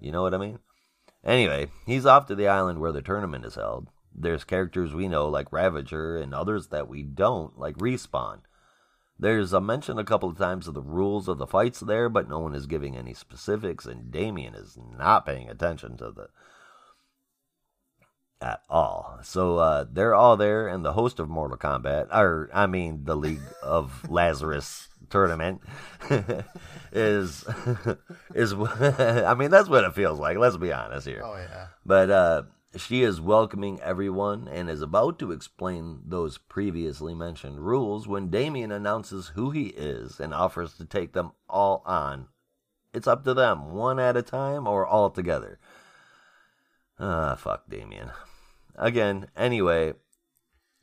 [0.00, 0.58] You know what I mean?
[1.24, 3.88] Anyway, he's off to the island where the tournament is held.
[4.14, 8.40] There's characters we know, like Ravager, and others that we don't, like Respawn.
[9.18, 12.28] There's a mention a couple of times of the rules of the fights there, but
[12.28, 16.28] no one is giving any specifics, and Damian is not paying attention to the
[18.40, 19.18] at all.
[19.22, 23.16] So uh, they're all there, and the host of Mortal Kombat, or I mean, the
[23.16, 25.62] League of Lazarus tournament,
[26.92, 27.44] is
[28.34, 28.52] is.
[28.54, 30.38] I mean, that's what it feels like.
[30.38, 31.22] Let's be honest here.
[31.24, 31.66] Oh yeah.
[31.84, 32.42] But uh,
[32.76, 38.70] she is welcoming everyone and is about to explain those previously mentioned rules when Damian
[38.70, 42.28] announces who he is and offers to take them all on.
[42.92, 45.58] It's up to them, one at a time or all together.
[46.98, 48.10] Ah, fuck Damian.
[48.76, 49.94] Again, anyway,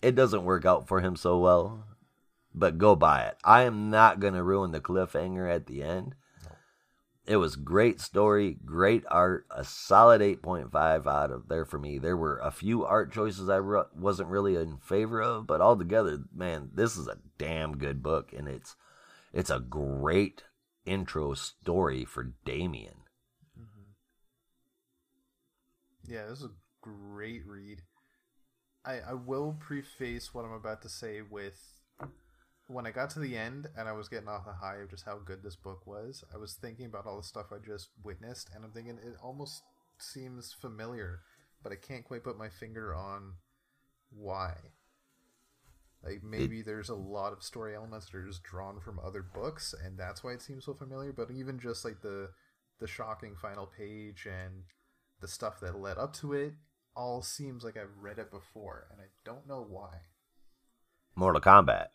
[0.01, 1.85] it doesn't work out for him so well.
[2.55, 3.37] but go buy it.
[3.43, 6.15] I am not going to ruin the cliffhanger at the end.
[7.27, 11.97] It was great story, great art, a solid 8.5 out of there for me.
[11.97, 16.19] There were a few art choices I re- wasn't really in favor of, but altogether,
[16.33, 18.75] man, this is a damn good book and it's
[19.33, 20.43] it's a great
[20.85, 23.01] intro story for Damian.
[23.59, 23.91] Mm-hmm.
[26.07, 26.51] Yeah, this is a
[26.81, 27.81] great read.
[28.85, 31.74] I I will preface what I'm about to say with
[32.67, 35.05] when I got to the end and I was getting off the high of just
[35.05, 38.49] how good this book was, I was thinking about all the stuff I just witnessed,
[38.53, 39.63] and I'm thinking it almost
[39.99, 41.21] seems familiar,
[41.61, 43.33] but I can't quite put my finger on
[44.09, 44.53] why.
[46.03, 49.23] Like maybe it, there's a lot of story elements that are just drawn from other
[49.23, 51.11] books, and that's why it seems so familiar.
[51.11, 52.29] But even just like the
[52.79, 54.63] the shocking final page and
[55.21, 56.53] the stuff that led up to it,
[56.95, 59.93] all seems like I've read it before, and I don't know why.
[61.15, 61.87] Mortal Kombat.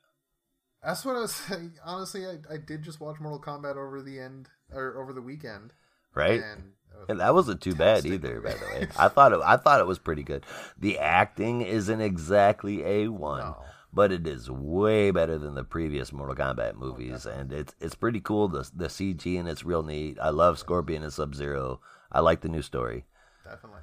[0.82, 1.72] That's what I was saying.
[1.84, 5.72] Honestly, I, I did just watch Mortal Kombat over the end or over the weekend.
[6.14, 6.42] Right.
[6.42, 6.72] And,
[7.08, 8.88] and that wasn't too bad either, by the way.
[8.98, 10.44] I thought it I thought it was pretty good.
[10.78, 13.40] The acting isn't exactly A one.
[13.40, 13.56] No.
[13.92, 17.74] But it is way better than the previous Mortal Kombat oh, movies, oh, and it's
[17.80, 18.46] it's pretty cool.
[18.46, 20.16] The the CG and it's real neat.
[20.20, 21.80] I love Scorpion and Sub Zero.
[22.12, 23.04] I like the new story.
[23.42, 23.80] Definitely,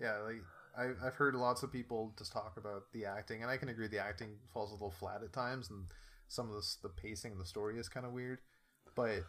[0.00, 0.16] yeah.
[0.24, 0.42] Like
[0.76, 3.88] I, I've heard lots of people just talk about the acting, and I can agree
[3.88, 5.84] the acting falls a little flat at times, and
[6.32, 8.38] some of the the pacing of the story is kind of weird.
[8.96, 9.24] But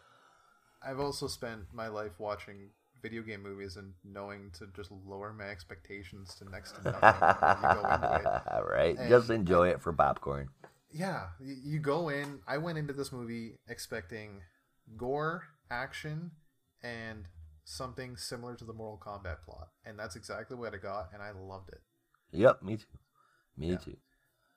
[0.82, 2.70] I've also spent my life watching
[3.02, 7.00] video game movies and knowing to just lower my expectations to next to nothing.
[8.70, 10.48] right, and, just enjoy it for popcorn.
[10.90, 12.40] Yeah, you go in.
[12.46, 14.40] I went into this movie expecting
[14.96, 16.30] gore, action,
[16.82, 17.26] and
[17.64, 21.32] something similar to the Mortal Kombat plot, and that's exactly what I got, and I
[21.32, 21.80] loved it.
[22.32, 22.84] Yep, me too.
[23.58, 23.76] Me yeah.
[23.76, 23.96] too.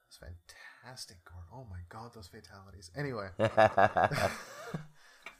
[0.07, 1.45] It's fantastic gore.
[1.53, 2.91] Oh my god, those fatalities.
[2.95, 3.27] Anyway.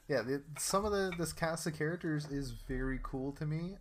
[0.07, 3.77] yeah, the, some of the this cast of characters is very cool to me.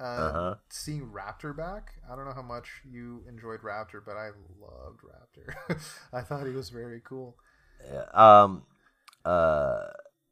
[0.00, 0.54] Uh, uh-huh.
[0.70, 5.78] Seeing Raptor back, I don't know how much you enjoyed Raptor, but I loved Raptor.
[6.12, 7.36] I thought he was very cool.
[8.14, 8.62] Um,
[9.24, 9.88] uh,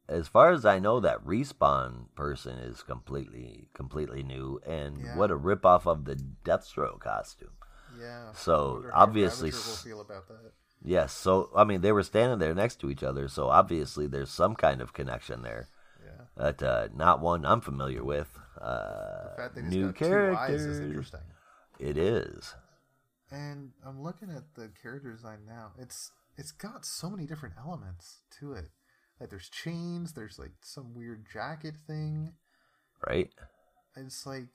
[0.09, 5.17] as far as I know, that respawn person is completely completely new, and yeah.
[5.17, 7.49] what a ripoff of the Deathstroke costume.
[7.99, 8.31] Yeah.
[8.33, 10.51] So obviously, feel about that.
[10.83, 11.13] Yes.
[11.13, 14.55] So I mean, they were standing there next to each other, so obviously there's some
[14.55, 15.67] kind of connection there.
[16.03, 16.23] Yeah.
[16.35, 18.37] But uh, not one I'm familiar with.
[18.59, 20.65] Uh, new characters.
[20.65, 21.21] is interesting.
[21.79, 22.55] It is.
[23.29, 25.71] And I'm looking at the character design now.
[25.77, 28.69] It's it's got so many different elements to it.
[29.19, 32.33] Like there's chains, there's like some weird jacket thing.
[33.07, 33.29] Right.
[33.95, 34.49] It's like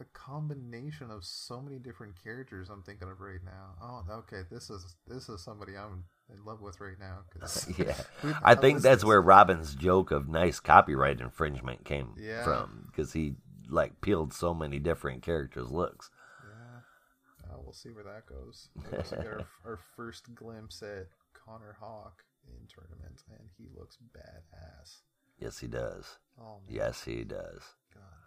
[0.00, 3.74] a combination of so many different characters I'm thinking of right now.
[3.82, 7.20] Oh, okay, this is this is somebody I'm in love with right now.
[7.78, 7.94] yeah,
[8.42, 12.44] I think that's where Robin's joke of nice copyright infringement came yeah.
[12.44, 13.34] from because he
[13.68, 16.10] like peeled so many different characters' looks.
[16.44, 18.68] Yeah, uh, we'll see where that goes.
[19.12, 21.08] Our, our first glimpse at
[21.44, 25.02] Connor Hawke in tournament, and he looks badass.
[25.38, 26.18] Yes, he does.
[26.40, 27.62] Oh, yes, he does.
[27.94, 28.19] God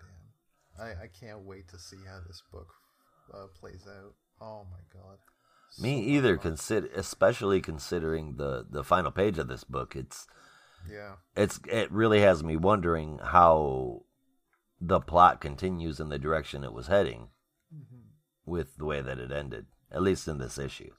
[0.80, 2.68] I, I can't wait to see how this book
[3.34, 4.14] uh, plays out.
[4.42, 5.18] Oh my god.
[5.72, 6.38] So Me either.
[6.38, 9.96] Consider, especially considering the the final page of this book.
[9.96, 10.28] It's
[10.90, 11.14] yeah.
[11.36, 14.04] It's it really has me wondering how
[14.82, 17.30] the plot continues in the direction it was heading
[17.74, 18.02] mm-hmm.
[18.46, 19.68] with the way that it ended.
[19.92, 20.92] At least in this issue.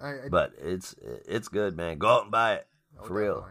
[0.00, 1.98] I, I, but it's it's good, man.
[1.98, 2.66] Go out and buy it
[3.00, 3.46] oh, for real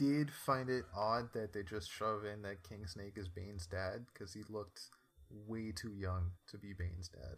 [0.00, 4.06] did find it odd that they just shove in that King Snake is Bane's dad
[4.12, 4.80] because he looked
[5.46, 7.36] way too young to be Bane's dad.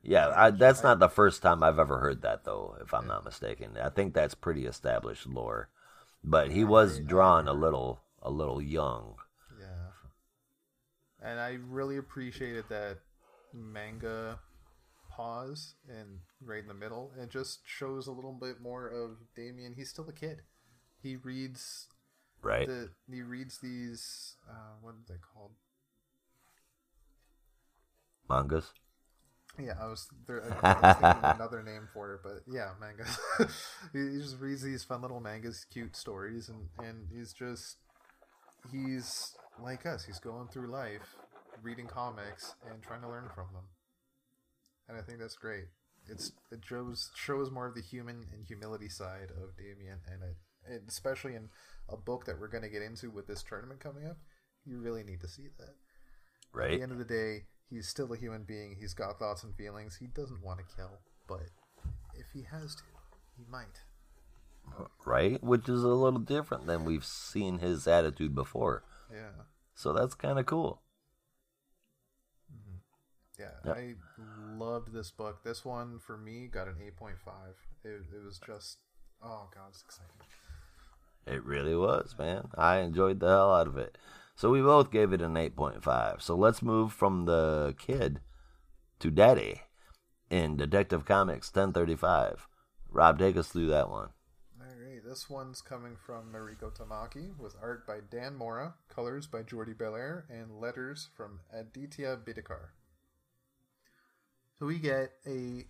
[0.00, 3.14] Yeah, I, that's not the first time I've ever heard that, though, if I'm yeah.
[3.14, 3.76] not mistaken.
[3.82, 5.70] I think that's pretty established lore.
[6.22, 9.16] But he was drawn a little, a little young.
[9.58, 12.98] Yeah, and I really appreciated that
[13.52, 14.38] manga
[15.10, 17.12] pause and right in the middle.
[17.20, 19.74] It just shows a little bit more of Damian.
[19.74, 20.42] He's still a kid.
[21.02, 21.88] He reads
[22.44, 22.66] right?
[22.66, 24.36] The, he reads these.
[24.48, 25.52] Uh, what are they called?
[28.28, 28.70] Mangas.
[29.58, 30.42] Yeah, I was there.
[30.62, 33.18] I another name for it, but yeah, mangas.
[33.92, 37.76] he just reads these fun little mangas, cute stories, and and he's just
[38.72, 40.04] he's like us.
[40.04, 41.14] He's going through life,
[41.62, 43.64] reading comics and trying to learn from them,
[44.88, 45.66] and I think that's great.
[46.08, 50.36] It's it shows shows more of the human and humility side of Damian, and it,
[50.88, 51.48] especially in
[51.88, 54.18] a book that we're going to get into with this tournament coming up,
[54.64, 55.74] you really need to see that.
[56.52, 56.72] Right.
[56.72, 58.76] At the end of the day, he's still a human being.
[58.78, 59.96] He's got thoughts and feelings.
[59.96, 60.98] He doesn't want to kill,
[61.28, 61.50] but
[62.14, 62.82] if he has to,
[63.36, 63.82] he might.
[64.78, 65.42] Uh, right?
[65.42, 68.82] Which is a little different than we've seen his attitude before.
[69.12, 69.44] Yeah.
[69.74, 70.80] So that's kind of cool.
[72.52, 73.42] Mm-hmm.
[73.42, 73.76] Yeah, Yep.
[73.76, 73.94] I
[74.56, 75.42] loved this book.
[75.44, 77.10] This one for me got an 8.5.
[77.84, 78.78] It, it was just,
[79.22, 80.16] oh god, it's exciting.
[81.26, 82.48] It really was, man.
[82.56, 83.96] I enjoyed the hell out of it.
[84.36, 86.20] So we both gave it an 8.5.
[86.20, 88.20] So let's move from the kid
[88.98, 89.62] to daddy
[90.28, 92.48] in Detective Comics 1035.
[92.90, 94.10] Rob, take us through that one.
[94.60, 99.42] All right, this one's coming from Mariko Tamaki with art by Dan Mora, colors by
[99.42, 102.70] Jordie Bellaire, and letters from Aditya Bidikar.
[104.58, 105.66] So we get a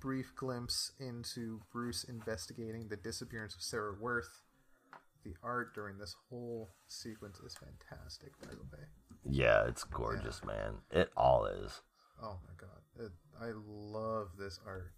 [0.00, 4.42] brief glimpse into Bruce investigating the disappearance of Sarah Worth.
[5.26, 8.84] The art during this whole sequence is fantastic, by the way.
[9.28, 10.74] Yeah, it's gorgeous, man.
[10.92, 11.80] It all is.
[12.22, 13.10] Oh my god, it,
[13.42, 14.92] I love this art.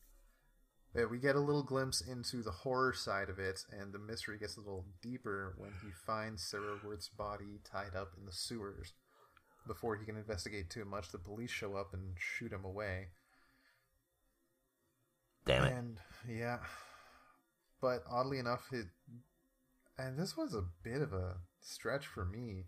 [0.94, 4.38] Yeah, we get a little glimpse into the horror side of it, and the mystery
[4.38, 8.92] gets a little deeper when he finds Sarah Worth's body tied up in the sewers.
[9.66, 13.08] Before he can investigate too much, the police show up and shoot him away.
[15.46, 15.72] Damn it.
[15.72, 15.96] And
[16.28, 16.58] yeah,
[17.80, 18.88] but oddly enough, it
[19.98, 22.66] and this was a bit of a stretch for me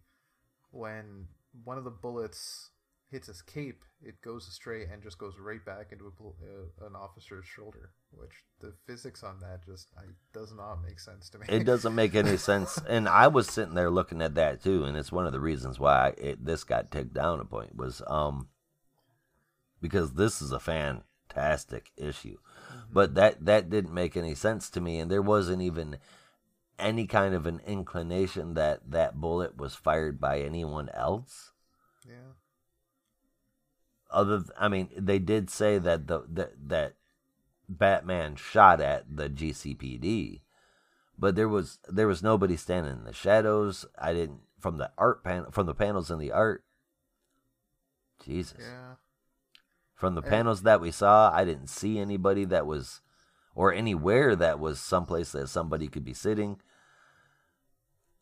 [0.70, 1.26] when
[1.64, 2.70] one of the bullets
[3.10, 6.94] hits his cape, it goes astray and just goes right back into a, uh, an
[6.94, 7.90] officer's shoulder.
[8.12, 10.02] Which the physics on that just I,
[10.32, 11.46] does not make sense to me.
[11.48, 12.78] It doesn't make any sense.
[12.88, 15.78] And I was sitting there looking at that too, and it's one of the reasons
[15.78, 18.48] why it, this got ticked down a point was um
[19.80, 22.38] because this is a fantastic issue,
[22.92, 25.98] but that that didn't make any sense to me, and there wasn't even
[26.80, 31.52] any kind of an inclination that that bullet was fired by anyone else.
[32.06, 32.34] yeah,
[34.10, 36.94] Other, th- I mean, they did say that the that that
[37.68, 40.40] Batman shot at the GCPD,
[41.18, 43.86] but there was there was nobody standing in the shadows.
[43.98, 46.64] I didn't from the art pan from the panels in the art.
[48.24, 48.94] Jesus, yeah.
[49.94, 53.00] from the panels that we saw, I didn't see anybody that was,
[53.54, 56.60] or anywhere that was someplace that somebody could be sitting.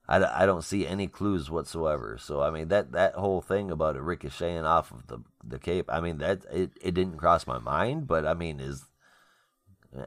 [0.09, 2.17] I, I don't see any clues whatsoever.
[2.19, 5.87] So I mean that that whole thing about it ricocheting off of the the cape.
[5.89, 8.07] I mean that it it didn't cross my mind.
[8.07, 8.87] But I mean is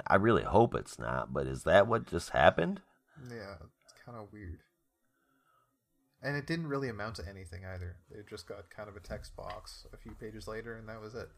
[0.08, 1.34] I really hope it's not.
[1.34, 2.82] But is that what just happened?
[3.30, 4.60] Yeah, it's kind of weird.
[6.24, 7.98] And it didn't really amount to anything either.
[8.12, 11.16] It just got kind of a text box a few pages later, and that was
[11.16, 11.30] it.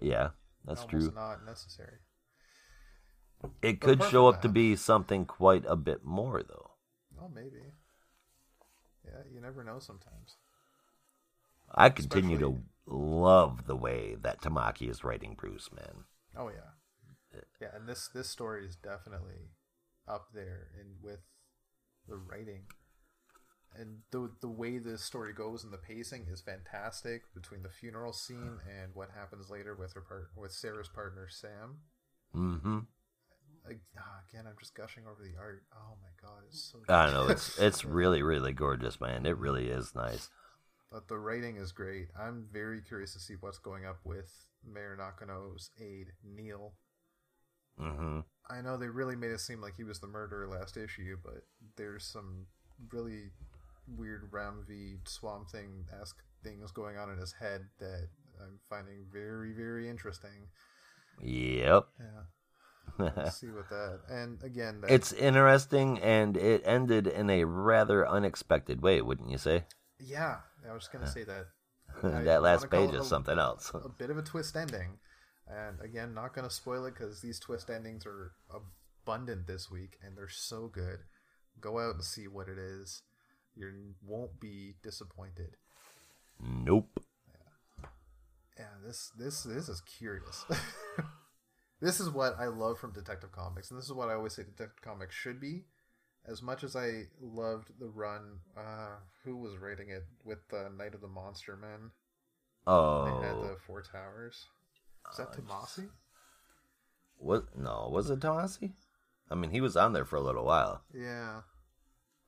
[0.00, 0.30] Yeah,
[0.66, 1.12] that's Almost true.
[1.14, 1.96] Not necessary.
[3.62, 6.72] It but could show up to be something quite a bit more though.
[7.20, 7.74] Oh, maybe.
[9.04, 10.36] Yeah, you never know sometimes.
[11.74, 12.54] I continue Especially-
[12.86, 16.04] to love the way that Tamaki is writing Bruce, man.
[16.36, 17.68] Oh yeah, yeah.
[17.74, 19.50] And this this story is definitely
[20.08, 21.20] up there in with
[22.08, 22.66] the writing,
[23.74, 28.12] and the the way this story goes and the pacing is fantastic between the funeral
[28.12, 31.78] scene and what happens later with her part with Sarah's partner Sam.
[32.34, 32.78] Mm-hmm.
[33.64, 35.62] Again, I'm just gushing over the art.
[35.74, 36.78] Oh my god, it's so.
[36.80, 36.92] Good.
[36.92, 39.26] I know it's it's really really gorgeous, man.
[39.26, 40.30] It really is nice.
[40.90, 42.08] But the writing is great.
[42.18, 44.30] I'm very curious to see what's going up with
[44.66, 46.74] Mayor Nakano's aide Neil.
[47.80, 48.20] Mm-hmm.
[48.50, 51.44] I know they really made it seem like he was the murderer last issue, but
[51.76, 52.46] there's some
[52.92, 53.30] really
[53.96, 58.08] weird Ram V Swamp Thing esque things going on in his head that
[58.40, 60.48] I'm finding very, very interesting.
[61.22, 61.86] Yep.
[61.98, 62.22] Yeah,
[63.30, 64.00] see what that.
[64.08, 69.38] And again, that, it's interesting, and it ended in a rather unexpected way, wouldn't you
[69.38, 69.64] say?
[69.98, 70.36] yeah.
[70.68, 71.46] I was gonna say that.
[72.02, 73.72] That last page is a- something else.
[73.74, 74.98] a bit of a twist ending.
[75.48, 78.32] And again, not going to spoil it because these twist endings are
[79.04, 81.00] abundant this week and they're so good.
[81.60, 83.02] Go out and see what it is.
[83.54, 85.56] You won't be disappointed.
[86.40, 87.00] Nope.
[88.58, 90.44] Yeah, this this this is curious.
[91.82, 94.44] this is what I love from Detective Comics, and this is what I always say
[94.44, 95.64] Detective Comics should be.
[96.24, 100.94] As much as I loved the run, uh, who was writing it with the Night
[100.94, 101.90] of the Monster Men?
[102.64, 104.46] Oh, They had Oh, the Four Towers.
[105.10, 105.88] Is that Tomasi?
[107.16, 107.58] What?
[107.58, 107.88] no?
[107.90, 108.74] Was it Tomasi?
[109.28, 110.82] I mean, he was on there for a little while.
[110.94, 111.40] Yeah.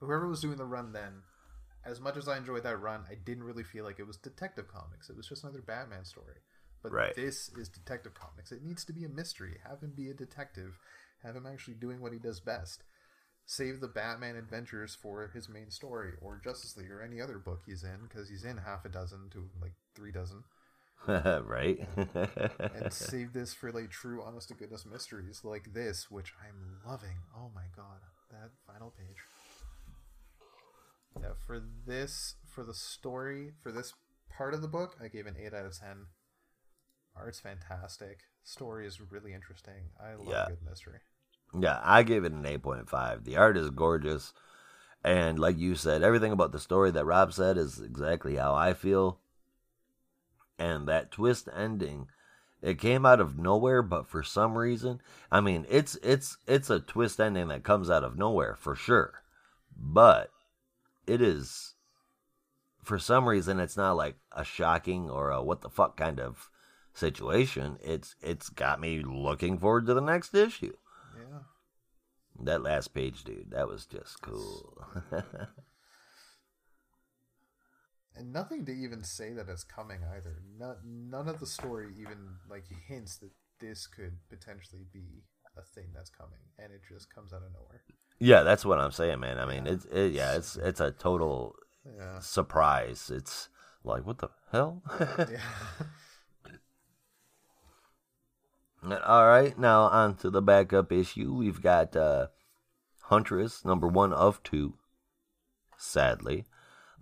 [0.01, 1.23] Whoever was doing the run then,
[1.85, 4.67] as much as I enjoyed that run, I didn't really feel like it was Detective
[4.67, 5.09] Comics.
[5.09, 6.39] It was just another Batman story.
[6.85, 7.17] But Right.
[7.17, 8.53] this is Detective Comics.
[8.53, 9.59] It needs to be a mystery.
[9.67, 10.79] Have him be a detective.
[11.23, 12.85] Have him actually doing what he does best.
[13.47, 17.63] Save the Batman adventures for his main story, or Justice League, or any other book
[17.65, 20.45] he's in, because he's in half a dozen to like three dozen.
[21.07, 21.89] right?
[21.97, 27.17] and save this for like true, honest to goodness mysteries like this, which I'm loving.
[27.35, 29.17] Oh my god, that final page.
[31.19, 33.95] Yeah, for this, for the story, for this
[34.37, 36.07] part of the book, I gave an 8 out of 10.
[37.17, 38.21] Art's fantastic.
[38.43, 39.91] Story is really interesting.
[40.01, 40.47] I love Yeah.
[40.49, 40.99] good mystery.
[41.57, 43.25] Yeah, I gave it an 8.5.
[43.25, 44.33] The art is gorgeous.
[45.05, 48.75] And like you said, everything about the story that Rob said is exactly how I
[48.75, 49.21] feel.
[50.59, 52.09] And that twist ending,
[52.63, 55.01] it came out of nowhere, but for some reason,
[55.31, 59.23] I mean, it's it's it's a twist ending that comes out of nowhere for sure.
[59.77, 60.31] But
[61.07, 61.75] it is
[62.83, 66.51] for some reason it's not like a shocking or a what the fuck kind of
[66.95, 67.77] situation.
[67.83, 70.73] It's it's got me looking forward to the next issue.
[71.17, 71.41] Yeah.
[72.45, 74.83] That last page, dude, that was just cool.
[78.17, 80.41] And nothing to even say that it's coming either.
[80.57, 83.31] No, none of the story even like hints that
[83.61, 85.25] this could potentially be
[85.57, 87.83] a thing that's coming, and it just comes out of nowhere.
[88.21, 89.39] yeah, that's what I'm saying, man.
[89.41, 92.21] I mean, it's it, yeah, it's it's a total Yeah.
[92.21, 93.11] surprise.
[93.13, 93.49] It's
[93.83, 94.83] like what the hell?
[95.01, 95.41] Yeah.
[98.85, 101.33] All right, now on to the backup issue.
[101.33, 102.27] We've got uh,
[103.05, 104.75] Huntress, number one of two.
[105.79, 106.45] Sadly,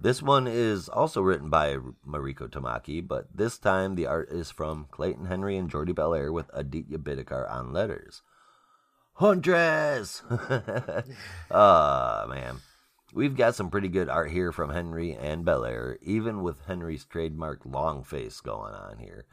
[0.01, 4.87] this one is also written by Mariko Tamaki, but this time the art is from
[4.93, 8.23] Clayton Henry and Jordie Bellaire with Aditya Bidikar on letters.
[9.15, 10.23] Huntress!
[11.51, 12.59] Ah, man.
[13.13, 17.67] We've got some pretty good art here from Henry and Bellaire, even with Henry's trademark
[17.67, 19.27] long face going on here.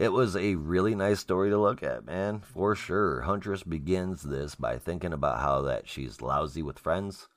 [0.00, 3.20] It was a really nice story to look at, man, for sure.
[3.20, 7.28] Huntress begins this by thinking about how that she's lousy with friends.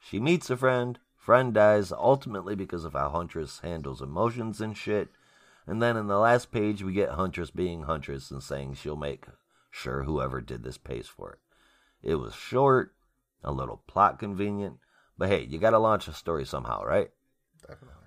[0.00, 5.10] She meets a friend, friend dies ultimately because of how Huntress handles emotions and shit.
[5.68, 9.26] And then in the last page, we get Huntress being Huntress and saying she'll make
[9.70, 11.38] sure whoever did this pays for it.
[12.02, 12.92] It was short,
[13.44, 14.78] a little plot convenient,
[15.16, 17.10] but hey, you gotta launch a story somehow, right?
[17.60, 17.99] Definitely.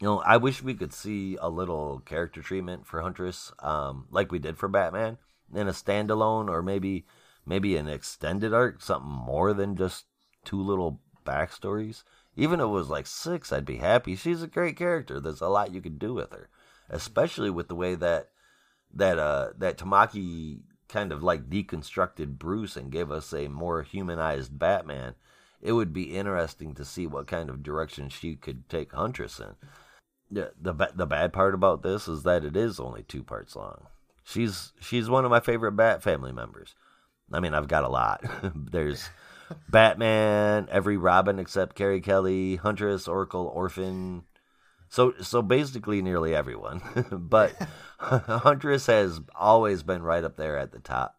[0.00, 4.30] You know, I wish we could see a little character treatment for Huntress, um, like
[4.30, 5.18] we did for Batman,
[5.52, 7.04] in a standalone or maybe
[7.44, 10.04] maybe an extended arc, something more than just
[10.44, 12.04] two little backstories.
[12.36, 14.14] Even if it was like six, I'd be happy.
[14.14, 15.18] She's a great character.
[15.18, 16.48] There's a lot you could do with her,
[16.88, 18.28] especially with the way that
[18.94, 24.58] that uh that Tamaki kind of like deconstructed Bruce and gave us a more humanized
[24.58, 25.14] Batman.
[25.60, 29.56] It would be interesting to see what kind of direction she could take Huntress in.
[30.30, 33.86] The the the bad part about this is that it is only two parts long.
[34.24, 36.74] She's she's one of my favorite Bat family members.
[37.32, 38.24] I mean, I've got a lot.
[38.54, 39.08] There's
[39.68, 44.24] Batman, every Robin except Carrie Kelly, Huntress, Oracle, Orphan.
[44.88, 46.82] So so basically nearly everyone.
[47.10, 47.54] but
[47.98, 51.16] Huntress has always been right up there at the top.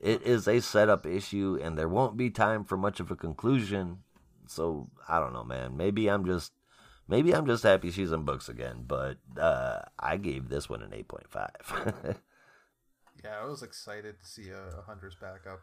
[0.00, 3.98] It is a setup issue and there won't be time for much of a conclusion.
[4.46, 5.76] So I don't know, man.
[5.76, 6.52] Maybe I'm just
[7.08, 10.90] maybe I'm just happy she's in books again, but uh, I gave this one an
[10.90, 12.16] 8.5.
[13.24, 15.60] Yeah, I was excited to see a, a Huntress backup.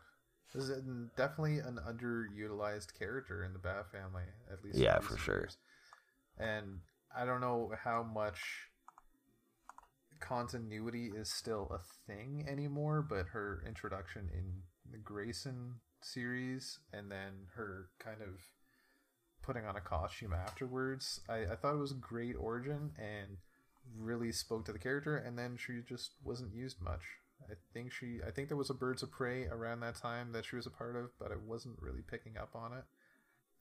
[0.53, 0.81] This is
[1.17, 4.77] definitely an underutilized character in the Bat family, at least.
[4.77, 5.49] Yeah, for sure.
[6.37, 6.79] And
[7.15, 8.41] I don't know how much
[10.19, 17.47] continuity is still a thing anymore, but her introduction in the Grayson series and then
[17.55, 18.41] her kind of
[19.45, 23.37] putting on a costume afterwards, I, I thought it was a great origin and
[23.97, 27.03] really spoke to the character and then she just wasn't used much.
[27.49, 30.45] I think she I think there was a Birds of Prey around that time that
[30.45, 32.85] she was a part of, but I wasn't really picking up on it.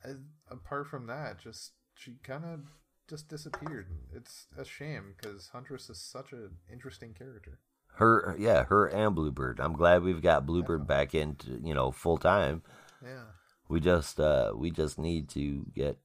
[0.03, 0.17] As,
[0.51, 2.61] apart from that, just she kind of
[3.09, 3.89] just disappeared.
[4.15, 7.59] It's a shame because Huntress is such an interesting character.
[7.97, 9.61] her yeah, her and Bluebird.
[9.61, 12.63] I'm glad we've got Bluebird back into, you know, full time.
[13.03, 13.25] Yeah,
[13.69, 15.99] We just uh we just need to get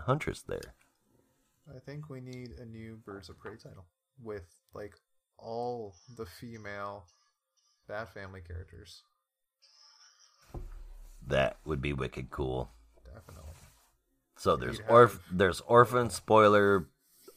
[0.00, 0.74] Huntress there.
[1.74, 3.84] I think we need a new Birds of Prey title
[4.22, 4.44] with
[4.74, 4.94] like
[5.38, 7.04] all the female
[7.88, 9.02] Bat Family characters.
[11.26, 12.70] That would be wicked cool.
[13.04, 13.52] Definitely.
[14.36, 16.88] So there's have- there's orphan spoiler,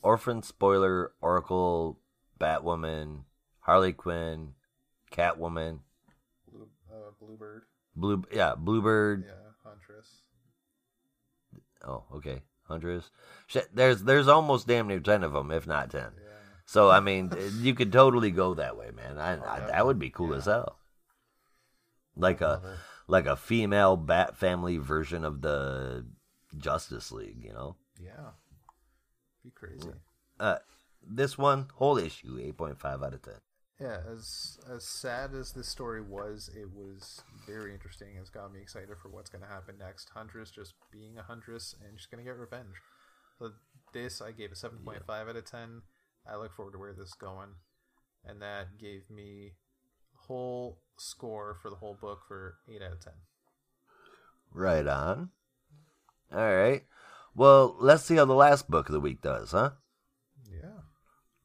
[0.01, 1.99] orphan spoiler, Oracle,
[2.39, 3.23] Batwoman,
[3.59, 4.53] Harley Quinn,
[5.11, 5.79] Catwoman,
[6.51, 7.63] Blue, uh, Bluebird.
[7.95, 9.25] Blue yeah Bluebird.
[9.27, 9.42] Yeah,
[9.93, 10.21] Huntress.
[11.85, 13.09] Oh okay, Huntress.
[13.47, 16.11] Shit, there's there's almost damn near ten of them, if not ten.
[16.17, 16.29] Yeah.
[16.65, 19.17] So I mean, you could totally go that way, man.
[19.19, 20.37] I, Oh, I that would be cool Yeah.
[20.37, 20.77] as hell.
[22.15, 22.69] Like a it.
[23.07, 26.05] like a female Bat family version of the
[26.57, 27.75] Justice League, you know.
[27.99, 28.31] Yeah.
[29.43, 29.89] Be crazy.
[30.39, 30.57] Uh,
[31.05, 33.33] this one, whole issue, 8.5 out of 10.
[33.83, 38.15] Yeah, as as sad as this story was, it was very interesting.
[38.17, 40.09] It's got me excited for what's going to happen next.
[40.13, 42.75] Huntress just being a Huntress and she's going to get revenge.
[43.39, 43.51] So
[43.93, 45.15] this, I gave a 7.5 yeah.
[45.15, 45.81] out of 10.
[46.25, 47.49] I look forward to where this is going.
[48.23, 49.55] And that gave me
[50.15, 53.13] whole score for the whole book for 8 out of 10.
[54.53, 55.29] Right on.
[56.31, 56.83] All right.
[57.35, 59.71] Well, let's see how the last book of the week does, huh?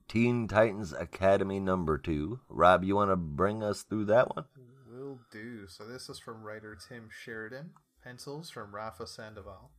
[0.08, 2.40] Teen Titans Academy number two.
[2.48, 4.46] Rob, you want to bring us through that one?
[4.90, 5.66] Will do.
[5.68, 7.72] So this is from writer Tim Sheridan.
[8.02, 9.70] Pencils from Rafa Sandoval.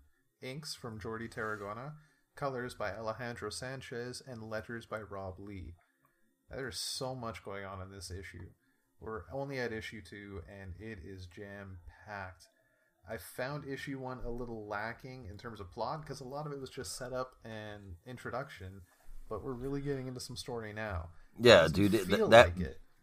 [0.44, 1.94] Inks from Jordi Tarragona.
[2.36, 4.22] Colors by Alejandro Sanchez.
[4.28, 5.74] And letters by Rob Leigh.
[6.52, 8.50] There's so much going on in this issue.
[9.00, 12.48] We're only at issue two, and it is jam packed.
[13.10, 16.52] I found issue one a little lacking in terms of plot because a lot of
[16.52, 18.82] it was just setup and introduction,
[19.30, 21.10] but we're really getting into some story now.
[21.40, 22.54] Yeah, dude, th- that like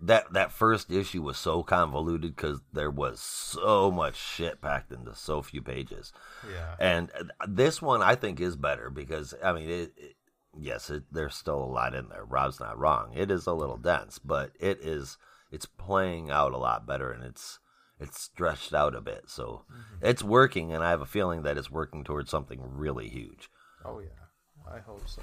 [0.00, 5.14] that that first issue was so convoluted because there was so much shit packed into
[5.14, 6.12] so few pages.
[6.50, 7.10] Yeah, and
[7.46, 10.16] this one I think is better because I mean, it, it
[10.58, 12.24] yes, it, there's still a lot in there.
[12.24, 15.16] Rob's not wrong; it is a little dense, but it is
[15.50, 17.58] it's playing out a lot better, and it's
[17.98, 19.24] it's stretched out a bit.
[19.28, 20.06] So mm-hmm.
[20.06, 23.48] it's working, and I have a feeling that it's working towards something really huge.
[23.84, 24.25] Oh yeah,
[24.70, 25.22] I hope so.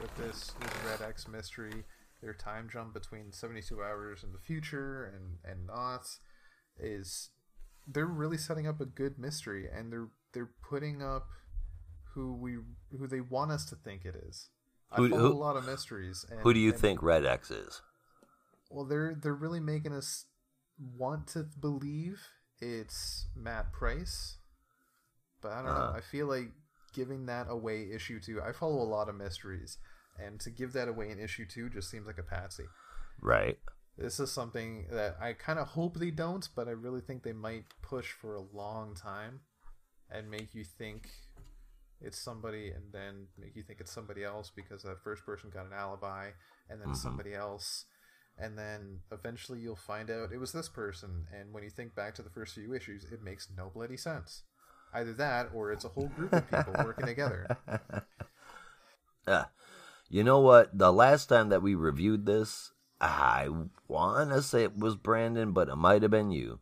[0.00, 1.84] With this, this Red X mystery,
[2.22, 6.06] their time jump between seventy two hours in the future and and not
[6.78, 7.30] is
[7.86, 11.28] they're really setting up a good mystery, and they're they're putting up
[12.14, 12.58] who we
[12.96, 14.48] who they want us to think it is.
[14.90, 16.24] I who, follow who, a lot of mysteries.
[16.30, 17.82] And, who do you and, think Red X is?
[18.70, 20.26] Well, they're they're really making us
[20.96, 22.20] want to believe
[22.60, 24.36] it's Matt Price,
[25.40, 25.92] but I don't uh-huh.
[25.92, 25.96] know.
[25.96, 26.50] I feel like
[26.92, 28.40] giving that away issue two.
[28.42, 29.78] I follow a lot of mysteries,
[30.18, 32.64] and to give that away in issue two just seems like a patsy.
[33.20, 33.58] Right.
[33.96, 37.32] This is something that I kind of hope they don't, but I really think they
[37.32, 39.40] might push for a long time
[40.10, 41.08] and make you think
[42.00, 45.66] it's somebody and then make you think it's somebody else because that first person got
[45.66, 46.28] an alibi
[46.70, 46.96] and then mm-hmm.
[46.96, 47.86] somebody else
[48.38, 52.14] and then eventually you'll find out it was this person and when you think back
[52.14, 54.42] to the first few issues it makes no bloody sense
[54.94, 57.46] either that or it's a whole group of people working together.
[59.26, 59.44] Uh,
[60.08, 60.70] you know what?
[60.78, 63.46] The last time that we reviewed this i
[63.86, 66.60] want to say it was brandon but it might have been you.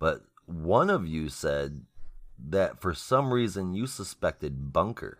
[0.00, 1.84] But one of you said
[2.48, 5.18] that for some reason you suspected bunker.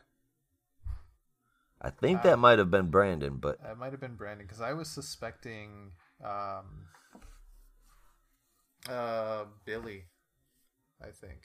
[1.80, 4.60] I think uh, that might have been Brandon, but it might have been Brandon because
[4.60, 5.92] I was suspecting
[6.22, 6.88] um,
[8.88, 10.04] uh, Billy.
[11.00, 11.40] I think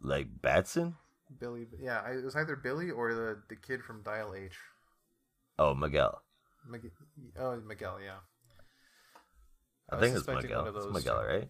[0.00, 0.96] like Batson.
[1.38, 4.56] Billy, yeah, it was either Billy or the the kid from Dial H.
[5.58, 6.22] Oh, Miguel.
[6.68, 6.90] Miguel
[7.38, 8.18] oh, Miguel, yeah.
[9.90, 10.66] I, I think it's Miguel.
[10.74, 11.48] It's Miguel, right?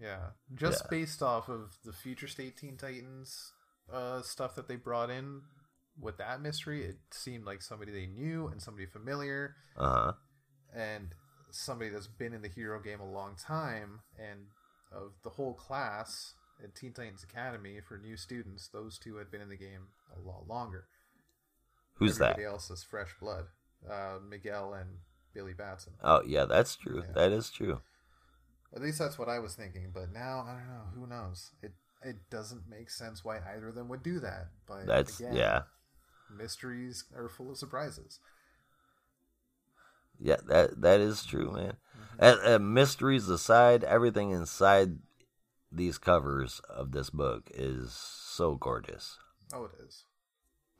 [0.00, 0.88] Yeah, just yeah.
[0.90, 3.52] based off of the Future State Teen Titans
[3.92, 5.42] uh, stuff that they brought in,
[6.00, 10.12] with that mystery, it seemed like somebody they knew and somebody familiar, uh-huh.
[10.74, 11.08] and
[11.50, 14.00] somebody that's been in the hero game a long time.
[14.18, 14.46] And
[14.90, 19.40] of the whole class at Teen Titans Academy for new students, those two had been
[19.40, 20.84] in the game a lot longer.
[21.94, 22.32] Who's Everybody that?
[22.32, 23.44] Everybody else is fresh blood.
[23.88, 24.88] Uh, Miguel and
[25.34, 25.94] Billy Batson.
[26.02, 27.02] Oh yeah, that's true.
[27.06, 27.12] Yeah.
[27.14, 27.80] That is true.
[28.74, 29.90] At least that's what I was thinking.
[29.92, 30.84] But now I don't know.
[30.94, 31.50] Who knows?
[31.62, 34.48] It it doesn't make sense why either of them would do that.
[34.66, 35.62] But that's again, yeah
[36.36, 38.18] mysteries are full of surprises.
[40.20, 41.72] Yeah, that that is true, man.
[41.72, 42.24] Mm-hmm.
[42.24, 44.98] And, and mysteries aside, everything inside
[45.72, 49.18] these covers of this book is so gorgeous.
[49.54, 50.04] Oh, it is.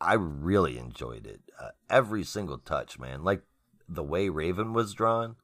[0.01, 1.41] I really enjoyed it.
[1.61, 3.23] Uh, every single touch, man.
[3.23, 3.43] Like
[3.89, 5.37] the way Raven was drawn,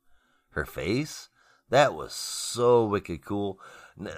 [0.51, 1.29] her face,
[1.71, 3.61] that was so wicked cool.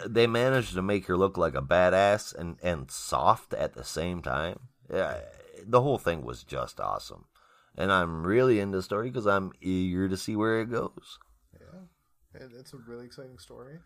[0.07, 4.22] They managed to make her look like a badass and, and soft at the same
[4.22, 4.61] time.
[4.93, 5.18] Yeah,
[5.66, 7.26] the whole thing was just awesome.
[7.76, 11.18] And I'm really into the story because I'm eager to see where it goes.
[11.59, 13.78] Yeah, it's a really exciting story.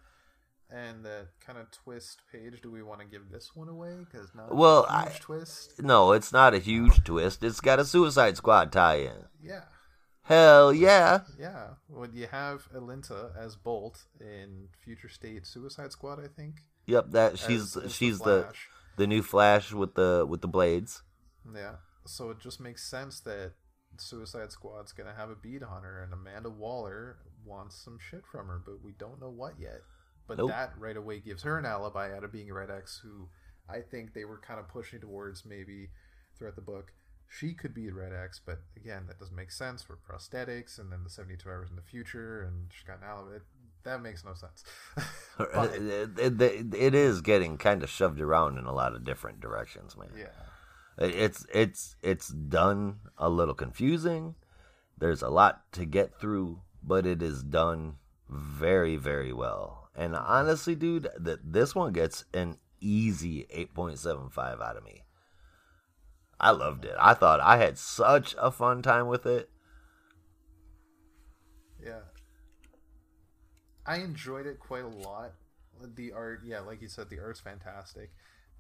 [0.71, 3.97] And the kind of twist page, do we want to give this one away?
[3.99, 5.83] Because not well, a huge I, twist.
[5.83, 7.45] No, it's not a huge twist.
[7.45, 9.27] It's got a Suicide Squad tie-in.
[9.43, 9.65] Yeah.
[10.23, 11.21] Hell yeah.
[11.39, 11.75] Yeah.
[11.87, 16.63] When you have Alinta as Bolt in Future State Suicide Squad, I think.
[16.87, 18.53] Yep, that she's as, as she's the, the
[18.97, 21.03] the new Flash with the with the blades.
[21.55, 21.77] Yeah.
[22.07, 23.53] So it just makes sense that
[23.99, 28.49] Suicide Squad's gonna have a beat on her, and Amanda Waller wants some shit from
[28.49, 29.83] her, but we don't know what yet.
[30.27, 30.51] But nope.
[30.51, 33.29] that right away gives her an alibi out of being Red X, who
[33.69, 35.91] I think they were kind of pushing towards maybe
[36.37, 36.93] throughout the book
[37.29, 40.93] she could be a Red X, but again, that doesn't make sense for prosthetics, and
[40.93, 43.43] then the 72 hours in the future, and she's got an it.
[43.83, 44.65] That makes no sense.
[45.37, 49.03] Uh, it, it, it, it is getting kind of shoved around in a lot of
[49.03, 50.11] different directions, man.
[50.17, 50.27] Yeah.
[50.97, 54.37] It's it's it's done a little confusing.
[54.97, 57.97] There's a lot to get through, but it is done
[58.29, 59.84] very very well.
[59.97, 65.03] And honestly, dude, that this one gets an easy 8.75 out of me.
[66.41, 66.95] I loved it.
[66.99, 69.49] I thought I had such a fun time with it.
[71.83, 72.01] Yeah.
[73.87, 75.33] I enjoyed it quite a lot.
[75.81, 78.11] The art, yeah, like you said, the art's fantastic.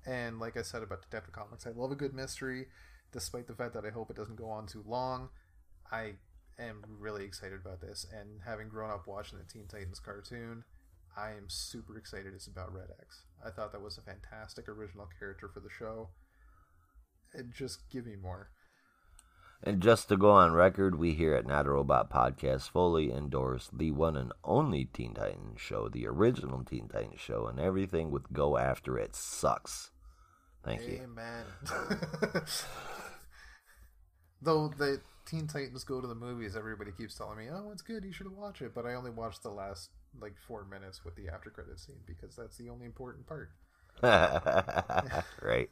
[0.06, 2.66] And like I said about Detective Comics, I love a good mystery,
[3.12, 5.30] despite the fact that I hope it doesn't go on too long.
[5.90, 6.14] I
[6.58, 8.06] am really excited about this.
[8.12, 10.64] And having grown up watching the Teen Titans cartoon,
[11.16, 13.22] I am super excited it's about Red X.
[13.44, 16.08] I thought that was a fantastic original character for the show.
[17.32, 18.50] It just give me more.
[19.62, 23.70] And just to go on record, we here at Not a Robot Podcast fully endorse
[23.72, 28.32] the one and only Teen Titans show, the original Teen Titans show, and everything with
[28.32, 29.90] Go After It sucks.
[30.64, 30.92] Thank Amen.
[30.92, 31.74] you.
[31.74, 32.42] Amen.
[34.42, 38.04] Though the Teen Titans go to the movies, everybody keeps telling me, "Oh, it's good.
[38.04, 39.88] You should watch it." But I only watched the last
[40.20, 43.50] like four minutes with the after credit scene because that's the only important part.
[45.42, 45.70] right.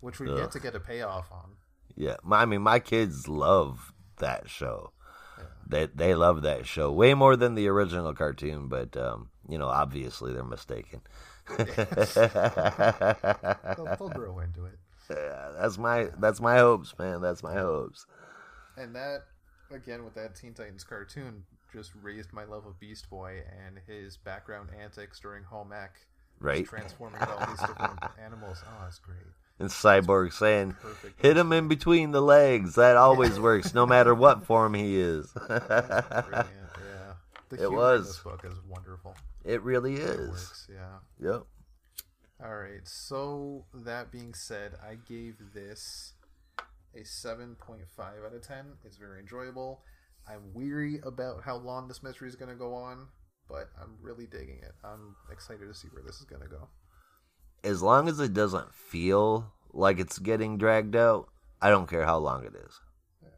[0.00, 0.38] Which we Ugh.
[0.38, 1.56] get to get a payoff on.
[1.96, 4.92] Yeah, my, I mean, my kids love that show.
[5.38, 5.44] Yeah.
[5.66, 9.68] They they love that show way more than the original cartoon, but um, you know,
[9.68, 11.00] obviously they're mistaken.
[11.58, 11.66] they'll,
[13.98, 14.78] they'll grow into it.
[15.10, 17.20] Yeah, that's my that's my hopes, man.
[17.20, 18.06] That's my hopes.
[18.76, 19.24] And that
[19.70, 24.16] again with that Teen Titans cartoon just raised my love of Beast Boy and his
[24.16, 25.96] background antics during home ec.
[26.38, 26.66] Right.
[26.66, 28.62] Transforming all these different animals.
[28.66, 29.18] Oh, that's great.
[29.58, 30.74] And Cyborg saying,
[31.18, 32.76] "Hit him in between the legs.
[32.76, 36.44] That always works, no matter what form he is." yeah.
[37.50, 38.06] The it was.
[38.06, 39.14] this book is wonderful.
[39.44, 40.18] It really is.
[40.18, 41.30] It works, yeah.
[41.30, 41.42] Yep.
[42.42, 42.80] All right.
[42.84, 46.14] So that being said, I gave this
[46.94, 47.56] a 7.5
[47.98, 48.64] out of 10.
[48.84, 49.82] It's very enjoyable.
[50.28, 53.08] I'm weary about how long this mystery is going to go on,
[53.48, 54.72] but I'm really digging it.
[54.84, 56.68] I'm excited to see where this is going to go.
[57.62, 61.28] As long as it doesn't feel like it's getting dragged out,
[61.60, 62.80] I don't care how long it is.
[63.22, 63.28] Yeah.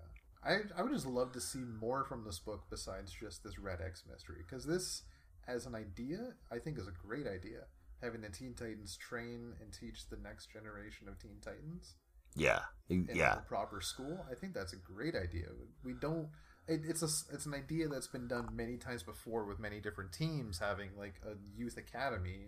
[0.45, 3.81] I, I would just love to see more from this book besides just this Red
[3.85, 4.43] X mystery.
[4.49, 5.03] Because this,
[5.49, 7.63] as an idea, I think is a great idea.
[8.03, 11.95] Having the Teen Titans train and teach the next generation of Teen Titans.
[12.35, 13.37] Yeah, yeah.
[13.47, 14.25] proper school.
[14.31, 15.49] I think that's a great idea.
[15.85, 16.29] We don't
[16.69, 20.13] it, it's a it's an idea that's been done many times before with many different
[20.13, 22.47] teams having like a youth academy.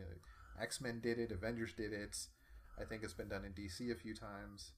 [0.60, 2.16] X Men did it, Avengers did it.
[2.80, 4.72] I think it's been done in DC a few times,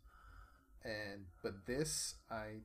[0.84, 2.60] and but this I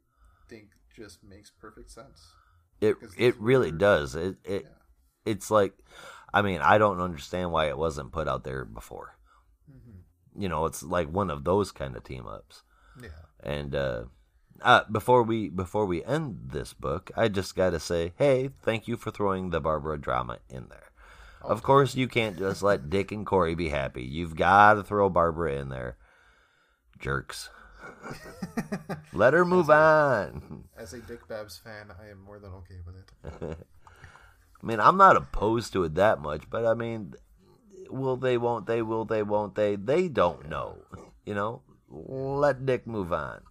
[0.49, 2.33] think just makes perfect sense.
[2.79, 4.15] It it really does.
[4.15, 5.31] It it yeah.
[5.31, 5.73] it's like,
[6.33, 9.17] I mean, I don't understand why it wasn't put out there before.
[9.69, 10.41] Mm-hmm.
[10.41, 12.63] You know, it's like one of those kind of team ups.
[13.01, 13.09] Yeah,
[13.43, 13.75] and.
[13.75, 14.03] uh
[14.61, 18.87] uh, before we before we end this book, I just got to say, hey, thank
[18.87, 20.91] you for throwing the Barbara drama in there.
[21.41, 24.03] Of course, you can't just let Dick and Corey be happy.
[24.03, 25.97] You've got to throw Barbara in there.
[26.99, 27.49] Jerks.
[29.13, 30.63] let her move as a, on.
[30.77, 33.57] As a Dick Babs fan, I am more than okay with it.
[34.63, 37.15] I mean, I'm not opposed to it that much, but I mean,
[37.89, 38.37] will they?
[38.37, 38.83] Won't they?
[38.83, 39.23] Will they?
[39.23, 39.75] Won't they?
[39.75, 40.77] They don't know.
[41.25, 43.41] You know, let Dick move on.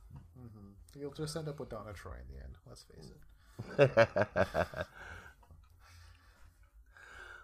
[1.01, 2.57] You'll just end up with Donna Troy in the end.
[2.69, 3.91] Let's face it.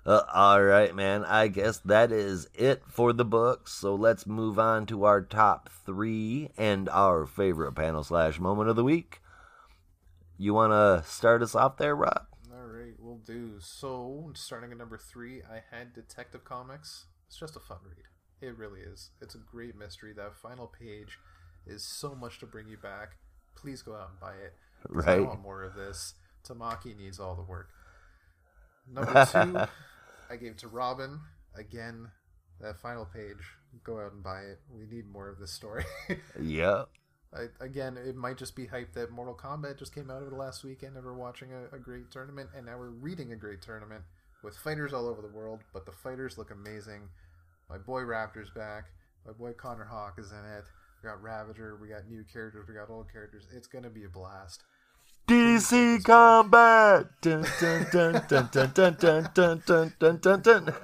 [0.06, 1.24] uh, all right, man.
[1.24, 3.72] I guess that is it for the books.
[3.72, 8.76] So let's move on to our top three and our favorite panel slash moment of
[8.76, 9.22] the week.
[10.36, 12.26] You want to start us off there, Rob?
[12.52, 13.54] All right, we'll do.
[13.58, 17.06] So, starting at number three, I had Detective Comics.
[17.26, 18.04] It's just a fun read.
[18.46, 19.12] It really is.
[19.22, 20.12] It's a great mystery.
[20.12, 21.18] That final page
[21.66, 23.16] is so much to bring you back
[23.56, 24.54] please go out and buy it.
[24.88, 25.18] Right.
[25.18, 26.14] I want more of this.
[26.46, 27.68] Tamaki needs all the work.
[28.90, 29.58] Number two,
[30.30, 31.20] I gave to Robin.
[31.56, 32.08] Again,
[32.60, 33.42] that final page.
[33.84, 34.60] Go out and buy it.
[34.70, 35.84] We need more of this story.
[36.40, 36.88] yep.
[37.34, 40.36] I, again, it might just be hype that Mortal Kombat just came out over the
[40.36, 43.60] last weekend and we're watching a, a great tournament, and now we're reading a great
[43.60, 44.02] tournament
[44.42, 47.08] with fighters all over the world, but the fighters look amazing.
[47.68, 48.86] My boy Raptor's back.
[49.26, 50.64] My boy Connor Hawke is in it.
[51.02, 51.76] We got Ravager.
[51.80, 52.66] We got new characters.
[52.68, 53.46] We got old characters.
[53.54, 54.64] It's gonna be a blast.
[55.28, 57.06] DC Combat.
[57.20, 60.74] Dun, dun, dun, dun, dun, dun, dun, dun, dun, dun, dun,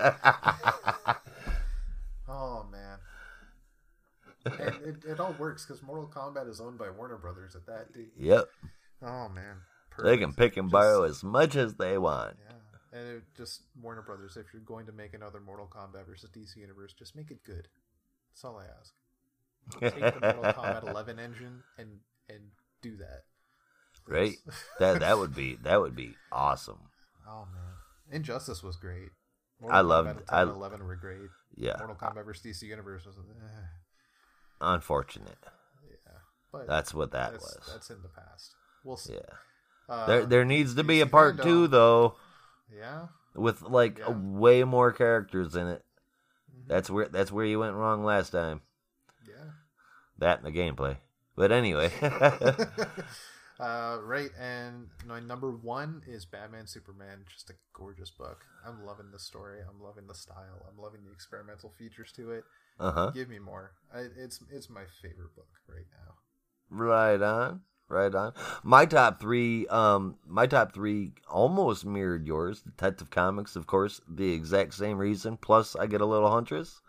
[2.29, 2.99] oh man.
[4.45, 7.93] and it, it all works because Mortal Kombat is owned by Warner Brothers at that.
[7.93, 8.11] Dude.
[8.19, 8.45] Yep.
[9.03, 9.57] Oh man,
[10.03, 12.37] They can pick and Just- borrow as much as they want.
[12.45, 14.37] Yeah, and it just Warner Brothers.
[14.37, 17.69] If you're going to make another Mortal Kombat versus DC Universe, just make it good.
[18.33, 18.93] That's all I ask.
[19.81, 22.41] Take the Mortal Kombat 11 engine and and
[22.83, 23.23] do that.
[24.07, 24.37] Right?
[24.81, 26.79] That that would be that would be awesome.
[27.29, 29.11] oh man, Injustice was great.
[29.71, 31.31] I loved- Kombat 10 I- 11 were great.
[31.55, 31.77] Yeah.
[31.79, 33.67] Mortal Kombat versus DC Universe was, eh,
[34.61, 35.39] Unfortunate.
[35.85, 36.13] yeah,
[36.53, 37.69] but That's what that that's, was.
[37.73, 38.55] that's in the past.
[38.85, 39.15] We'll see.
[39.15, 39.21] Yeah.
[39.89, 42.17] Uh, There there needs to be a part two though,
[42.75, 44.11] Yeah, with like Yeah.
[44.11, 45.85] way more characters in it.
[46.53, 46.69] Mhm.
[46.69, 48.63] That's where that's where you went wrong last time.
[50.23, 50.99] That in the gameplay.
[51.35, 51.91] But anyway.
[53.61, 57.25] uh, right, and my number one is Batman Superman.
[57.29, 58.45] Just a gorgeous book.
[58.65, 59.59] I'm loving the story.
[59.69, 60.65] I'm loving the style.
[60.71, 62.45] I'm loving the experimental features to it.
[62.79, 63.11] uh-huh.
[63.11, 63.73] Give me more.
[63.93, 66.15] I, it's it's my favorite book right now.
[66.71, 67.63] Right on.
[67.89, 68.33] Right on.
[68.63, 72.63] My top three, um, my top three almost mirrored yours.
[72.63, 75.37] Detective Comics, of course, the exact same reason.
[75.37, 76.81] Plus, I get a little Huntress.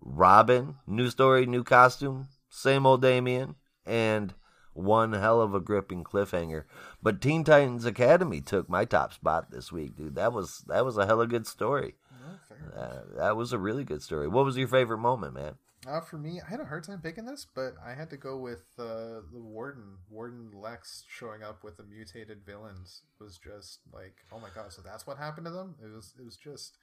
[0.00, 2.28] Robin, new story, new costume,
[2.58, 3.56] same old Damian,
[3.86, 4.34] and
[4.72, 6.64] one hell of a gripping cliffhanger.
[7.02, 10.14] But Teen Titans Academy took my top spot this week, dude.
[10.14, 11.96] That was that was a hella good story.
[12.10, 12.80] No.
[12.80, 14.28] Uh, that was a really good story.
[14.28, 15.54] What was your favorite moment, man?
[15.86, 18.36] Uh, for me, I had a hard time picking this, but I had to go
[18.36, 19.98] with uh, the Warden.
[20.10, 24.72] Warden Lex showing up with the mutated villains was just like, oh my god!
[24.72, 25.76] So that's what happened to them.
[25.82, 26.78] It was it was just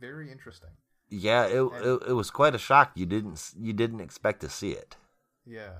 [0.00, 0.70] very interesting.
[1.08, 2.92] Yeah, it, it it was quite a shock.
[2.94, 4.96] You didn't you didn't expect to see it.
[5.46, 5.78] Yeah,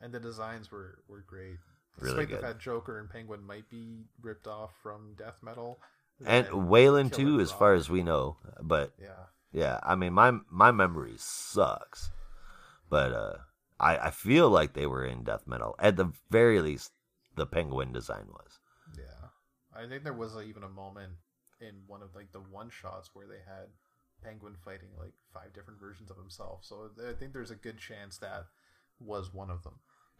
[0.00, 1.58] and the designs were were great.
[1.98, 2.38] Really Despite good.
[2.38, 5.78] the fact Joker and Penguin might be ripped off from Death Metal,
[6.24, 8.36] And Waylon too, as far as we know.
[8.62, 12.10] But yeah, yeah, I mean my my memory sucks.
[12.88, 13.36] But uh
[13.78, 15.74] I I feel like they were in death metal.
[15.78, 16.92] At the very least
[17.36, 18.58] the penguin design was.
[18.96, 19.28] yeah.
[19.74, 21.12] I think there was even a moment
[21.60, 23.68] in one of like the one shots where they had
[24.22, 26.60] Penguin fighting like five different versions of himself.
[26.62, 28.46] So I think there's a good chance that
[29.04, 29.74] was one of them.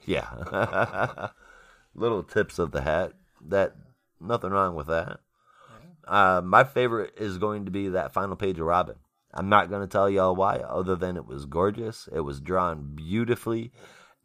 [0.04, 1.28] Yeah.
[1.94, 3.12] Little tips of the hat.
[3.48, 3.74] That
[4.20, 5.20] nothing wrong with that.
[6.08, 6.38] Yeah.
[6.38, 8.96] Uh, my favorite is going to be that final page of Robin.
[9.34, 12.08] I'm not going to tell y'all why, other than it was gorgeous.
[12.12, 13.72] It was drawn beautifully,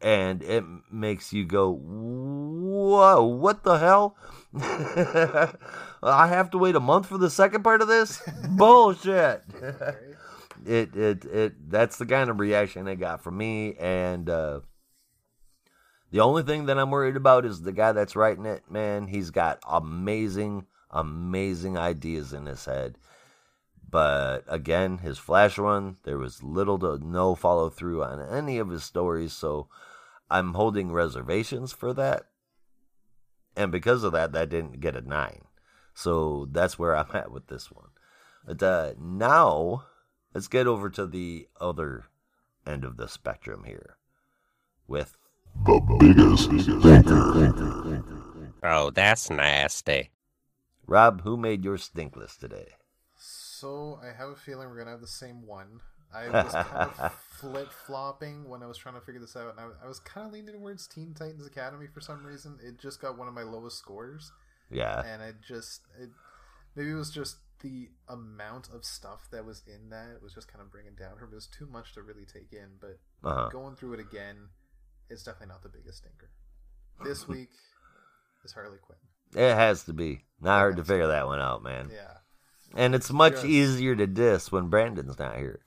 [0.00, 4.16] and it makes you go, "Whoa, what the hell?"
[6.02, 8.22] I have to wait a month for the second part of this.
[8.50, 9.42] Bullshit.
[10.68, 14.60] It it it that's the kind of reaction it got from me and uh
[16.10, 19.30] the only thing that i'm worried about is the guy that's writing it man he's
[19.30, 22.98] got amazing amazing ideas in his head.
[23.90, 28.68] But again his flash run there was little to no follow through on any of
[28.68, 29.68] his stories so
[30.28, 32.24] i'm holding reservations for that.
[33.56, 35.46] And because of that that didn't get a nine.
[35.94, 37.88] So that's where i'm at with this one.
[38.44, 39.84] But uh, now
[40.38, 42.04] let's get over to the other
[42.64, 43.96] end of the spectrum here
[44.86, 45.16] with
[45.66, 46.48] The biggest
[46.80, 48.04] thinker.
[48.62, 50.10] Oh, that's nasty.
[50.86, 52.68] Rob, who made your stink list today?
[53.16, 55.80] So I have a feeling we're gonna have the same one.
[56.14, 59.58] I was kind of flip flopping when I was trying to figure this out, and
[59.58, 62.60] I, I was kind of leaning towards Teen Titans Academy for some reason.
[62.64, 64.30] It just got one of my lowest scores,
[64.70, 66.10] Yeah, and it just it
[66.76, 70.62] maybe it was just the amount of stuff that was in that was just kind
[70.62, 71.26] of bringing down her.
[71.26, 72.98] It was too much to really take in, but
[73.28, 73.48] uh-huh.
[73.50, 74.36] going through it again,
[75.10, 76.30] it's definitely not the biggest stinker.
[77.04, 77.50] This week
[78.44, 78.98] is Harley Quinn.
[79.36, 80.24] It has to be.
[80.40, 81.90] Not hard to figure that one out, man.
[81.94, 82.16] Yeah.
[82.74, 83.44] And it's much Yes.
[83.44, 85.60] easier to diss when Brandon's not here.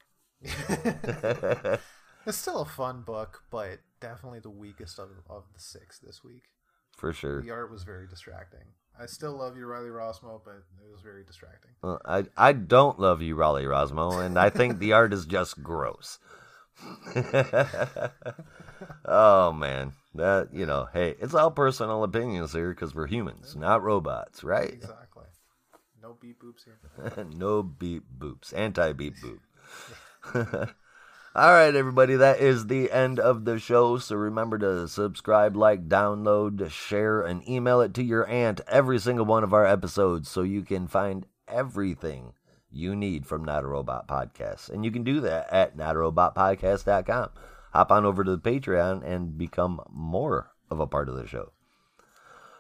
[2.26, 6.44] It's still a fun book, but definitely the weakest of, of the six this week.
[6.96, 7.42] For sure.
[7.42, 8.66] The art was very distracting.
[9.02, 11.72] I still love you, Riley Rossmo, but it was very distracting.
[11.82, 15.64] Well, I I don't love you, Riley Rossmo, and I think the art is just
[15.64, 16.20] gross.
[19.06, 23.82] oh man, that you know, hey, it's all personal opinions here because we're humans, not
[23.82, 24.72] robots, right?
[24.72, 25.26] Exactly.
[26.02, 27.26] No beep boops here.
[27.36, 29.40] no beep boops, anti beep boop.
[31.34, 33.98] All right, everybody, that is the end of the show.
[33.98, 39.24] So remember to subscribe, like, download, share, and email it to your aunt every single
[39.24, 42.34] one of our episodes so you can find everything
[42.70, 44.72] you need from Not a Robot Podcast.
[44.72, 47.30] And you can do that at notarobotpodcast.com.
[47.72, 51.54] Hop on over to the Patreon and become more of a part of the show.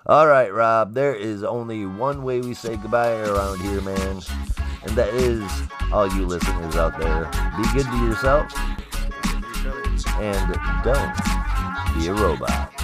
[0.07, 4.21] All right, Rob, there is only one way we say goodbye around here, man.
[4.83, 5.43] And that is
[5.91, 7.25] all you listeners out there.
[7.55, 8.51] Be good to yourself
[10.17, 12.80] And don't be a robot.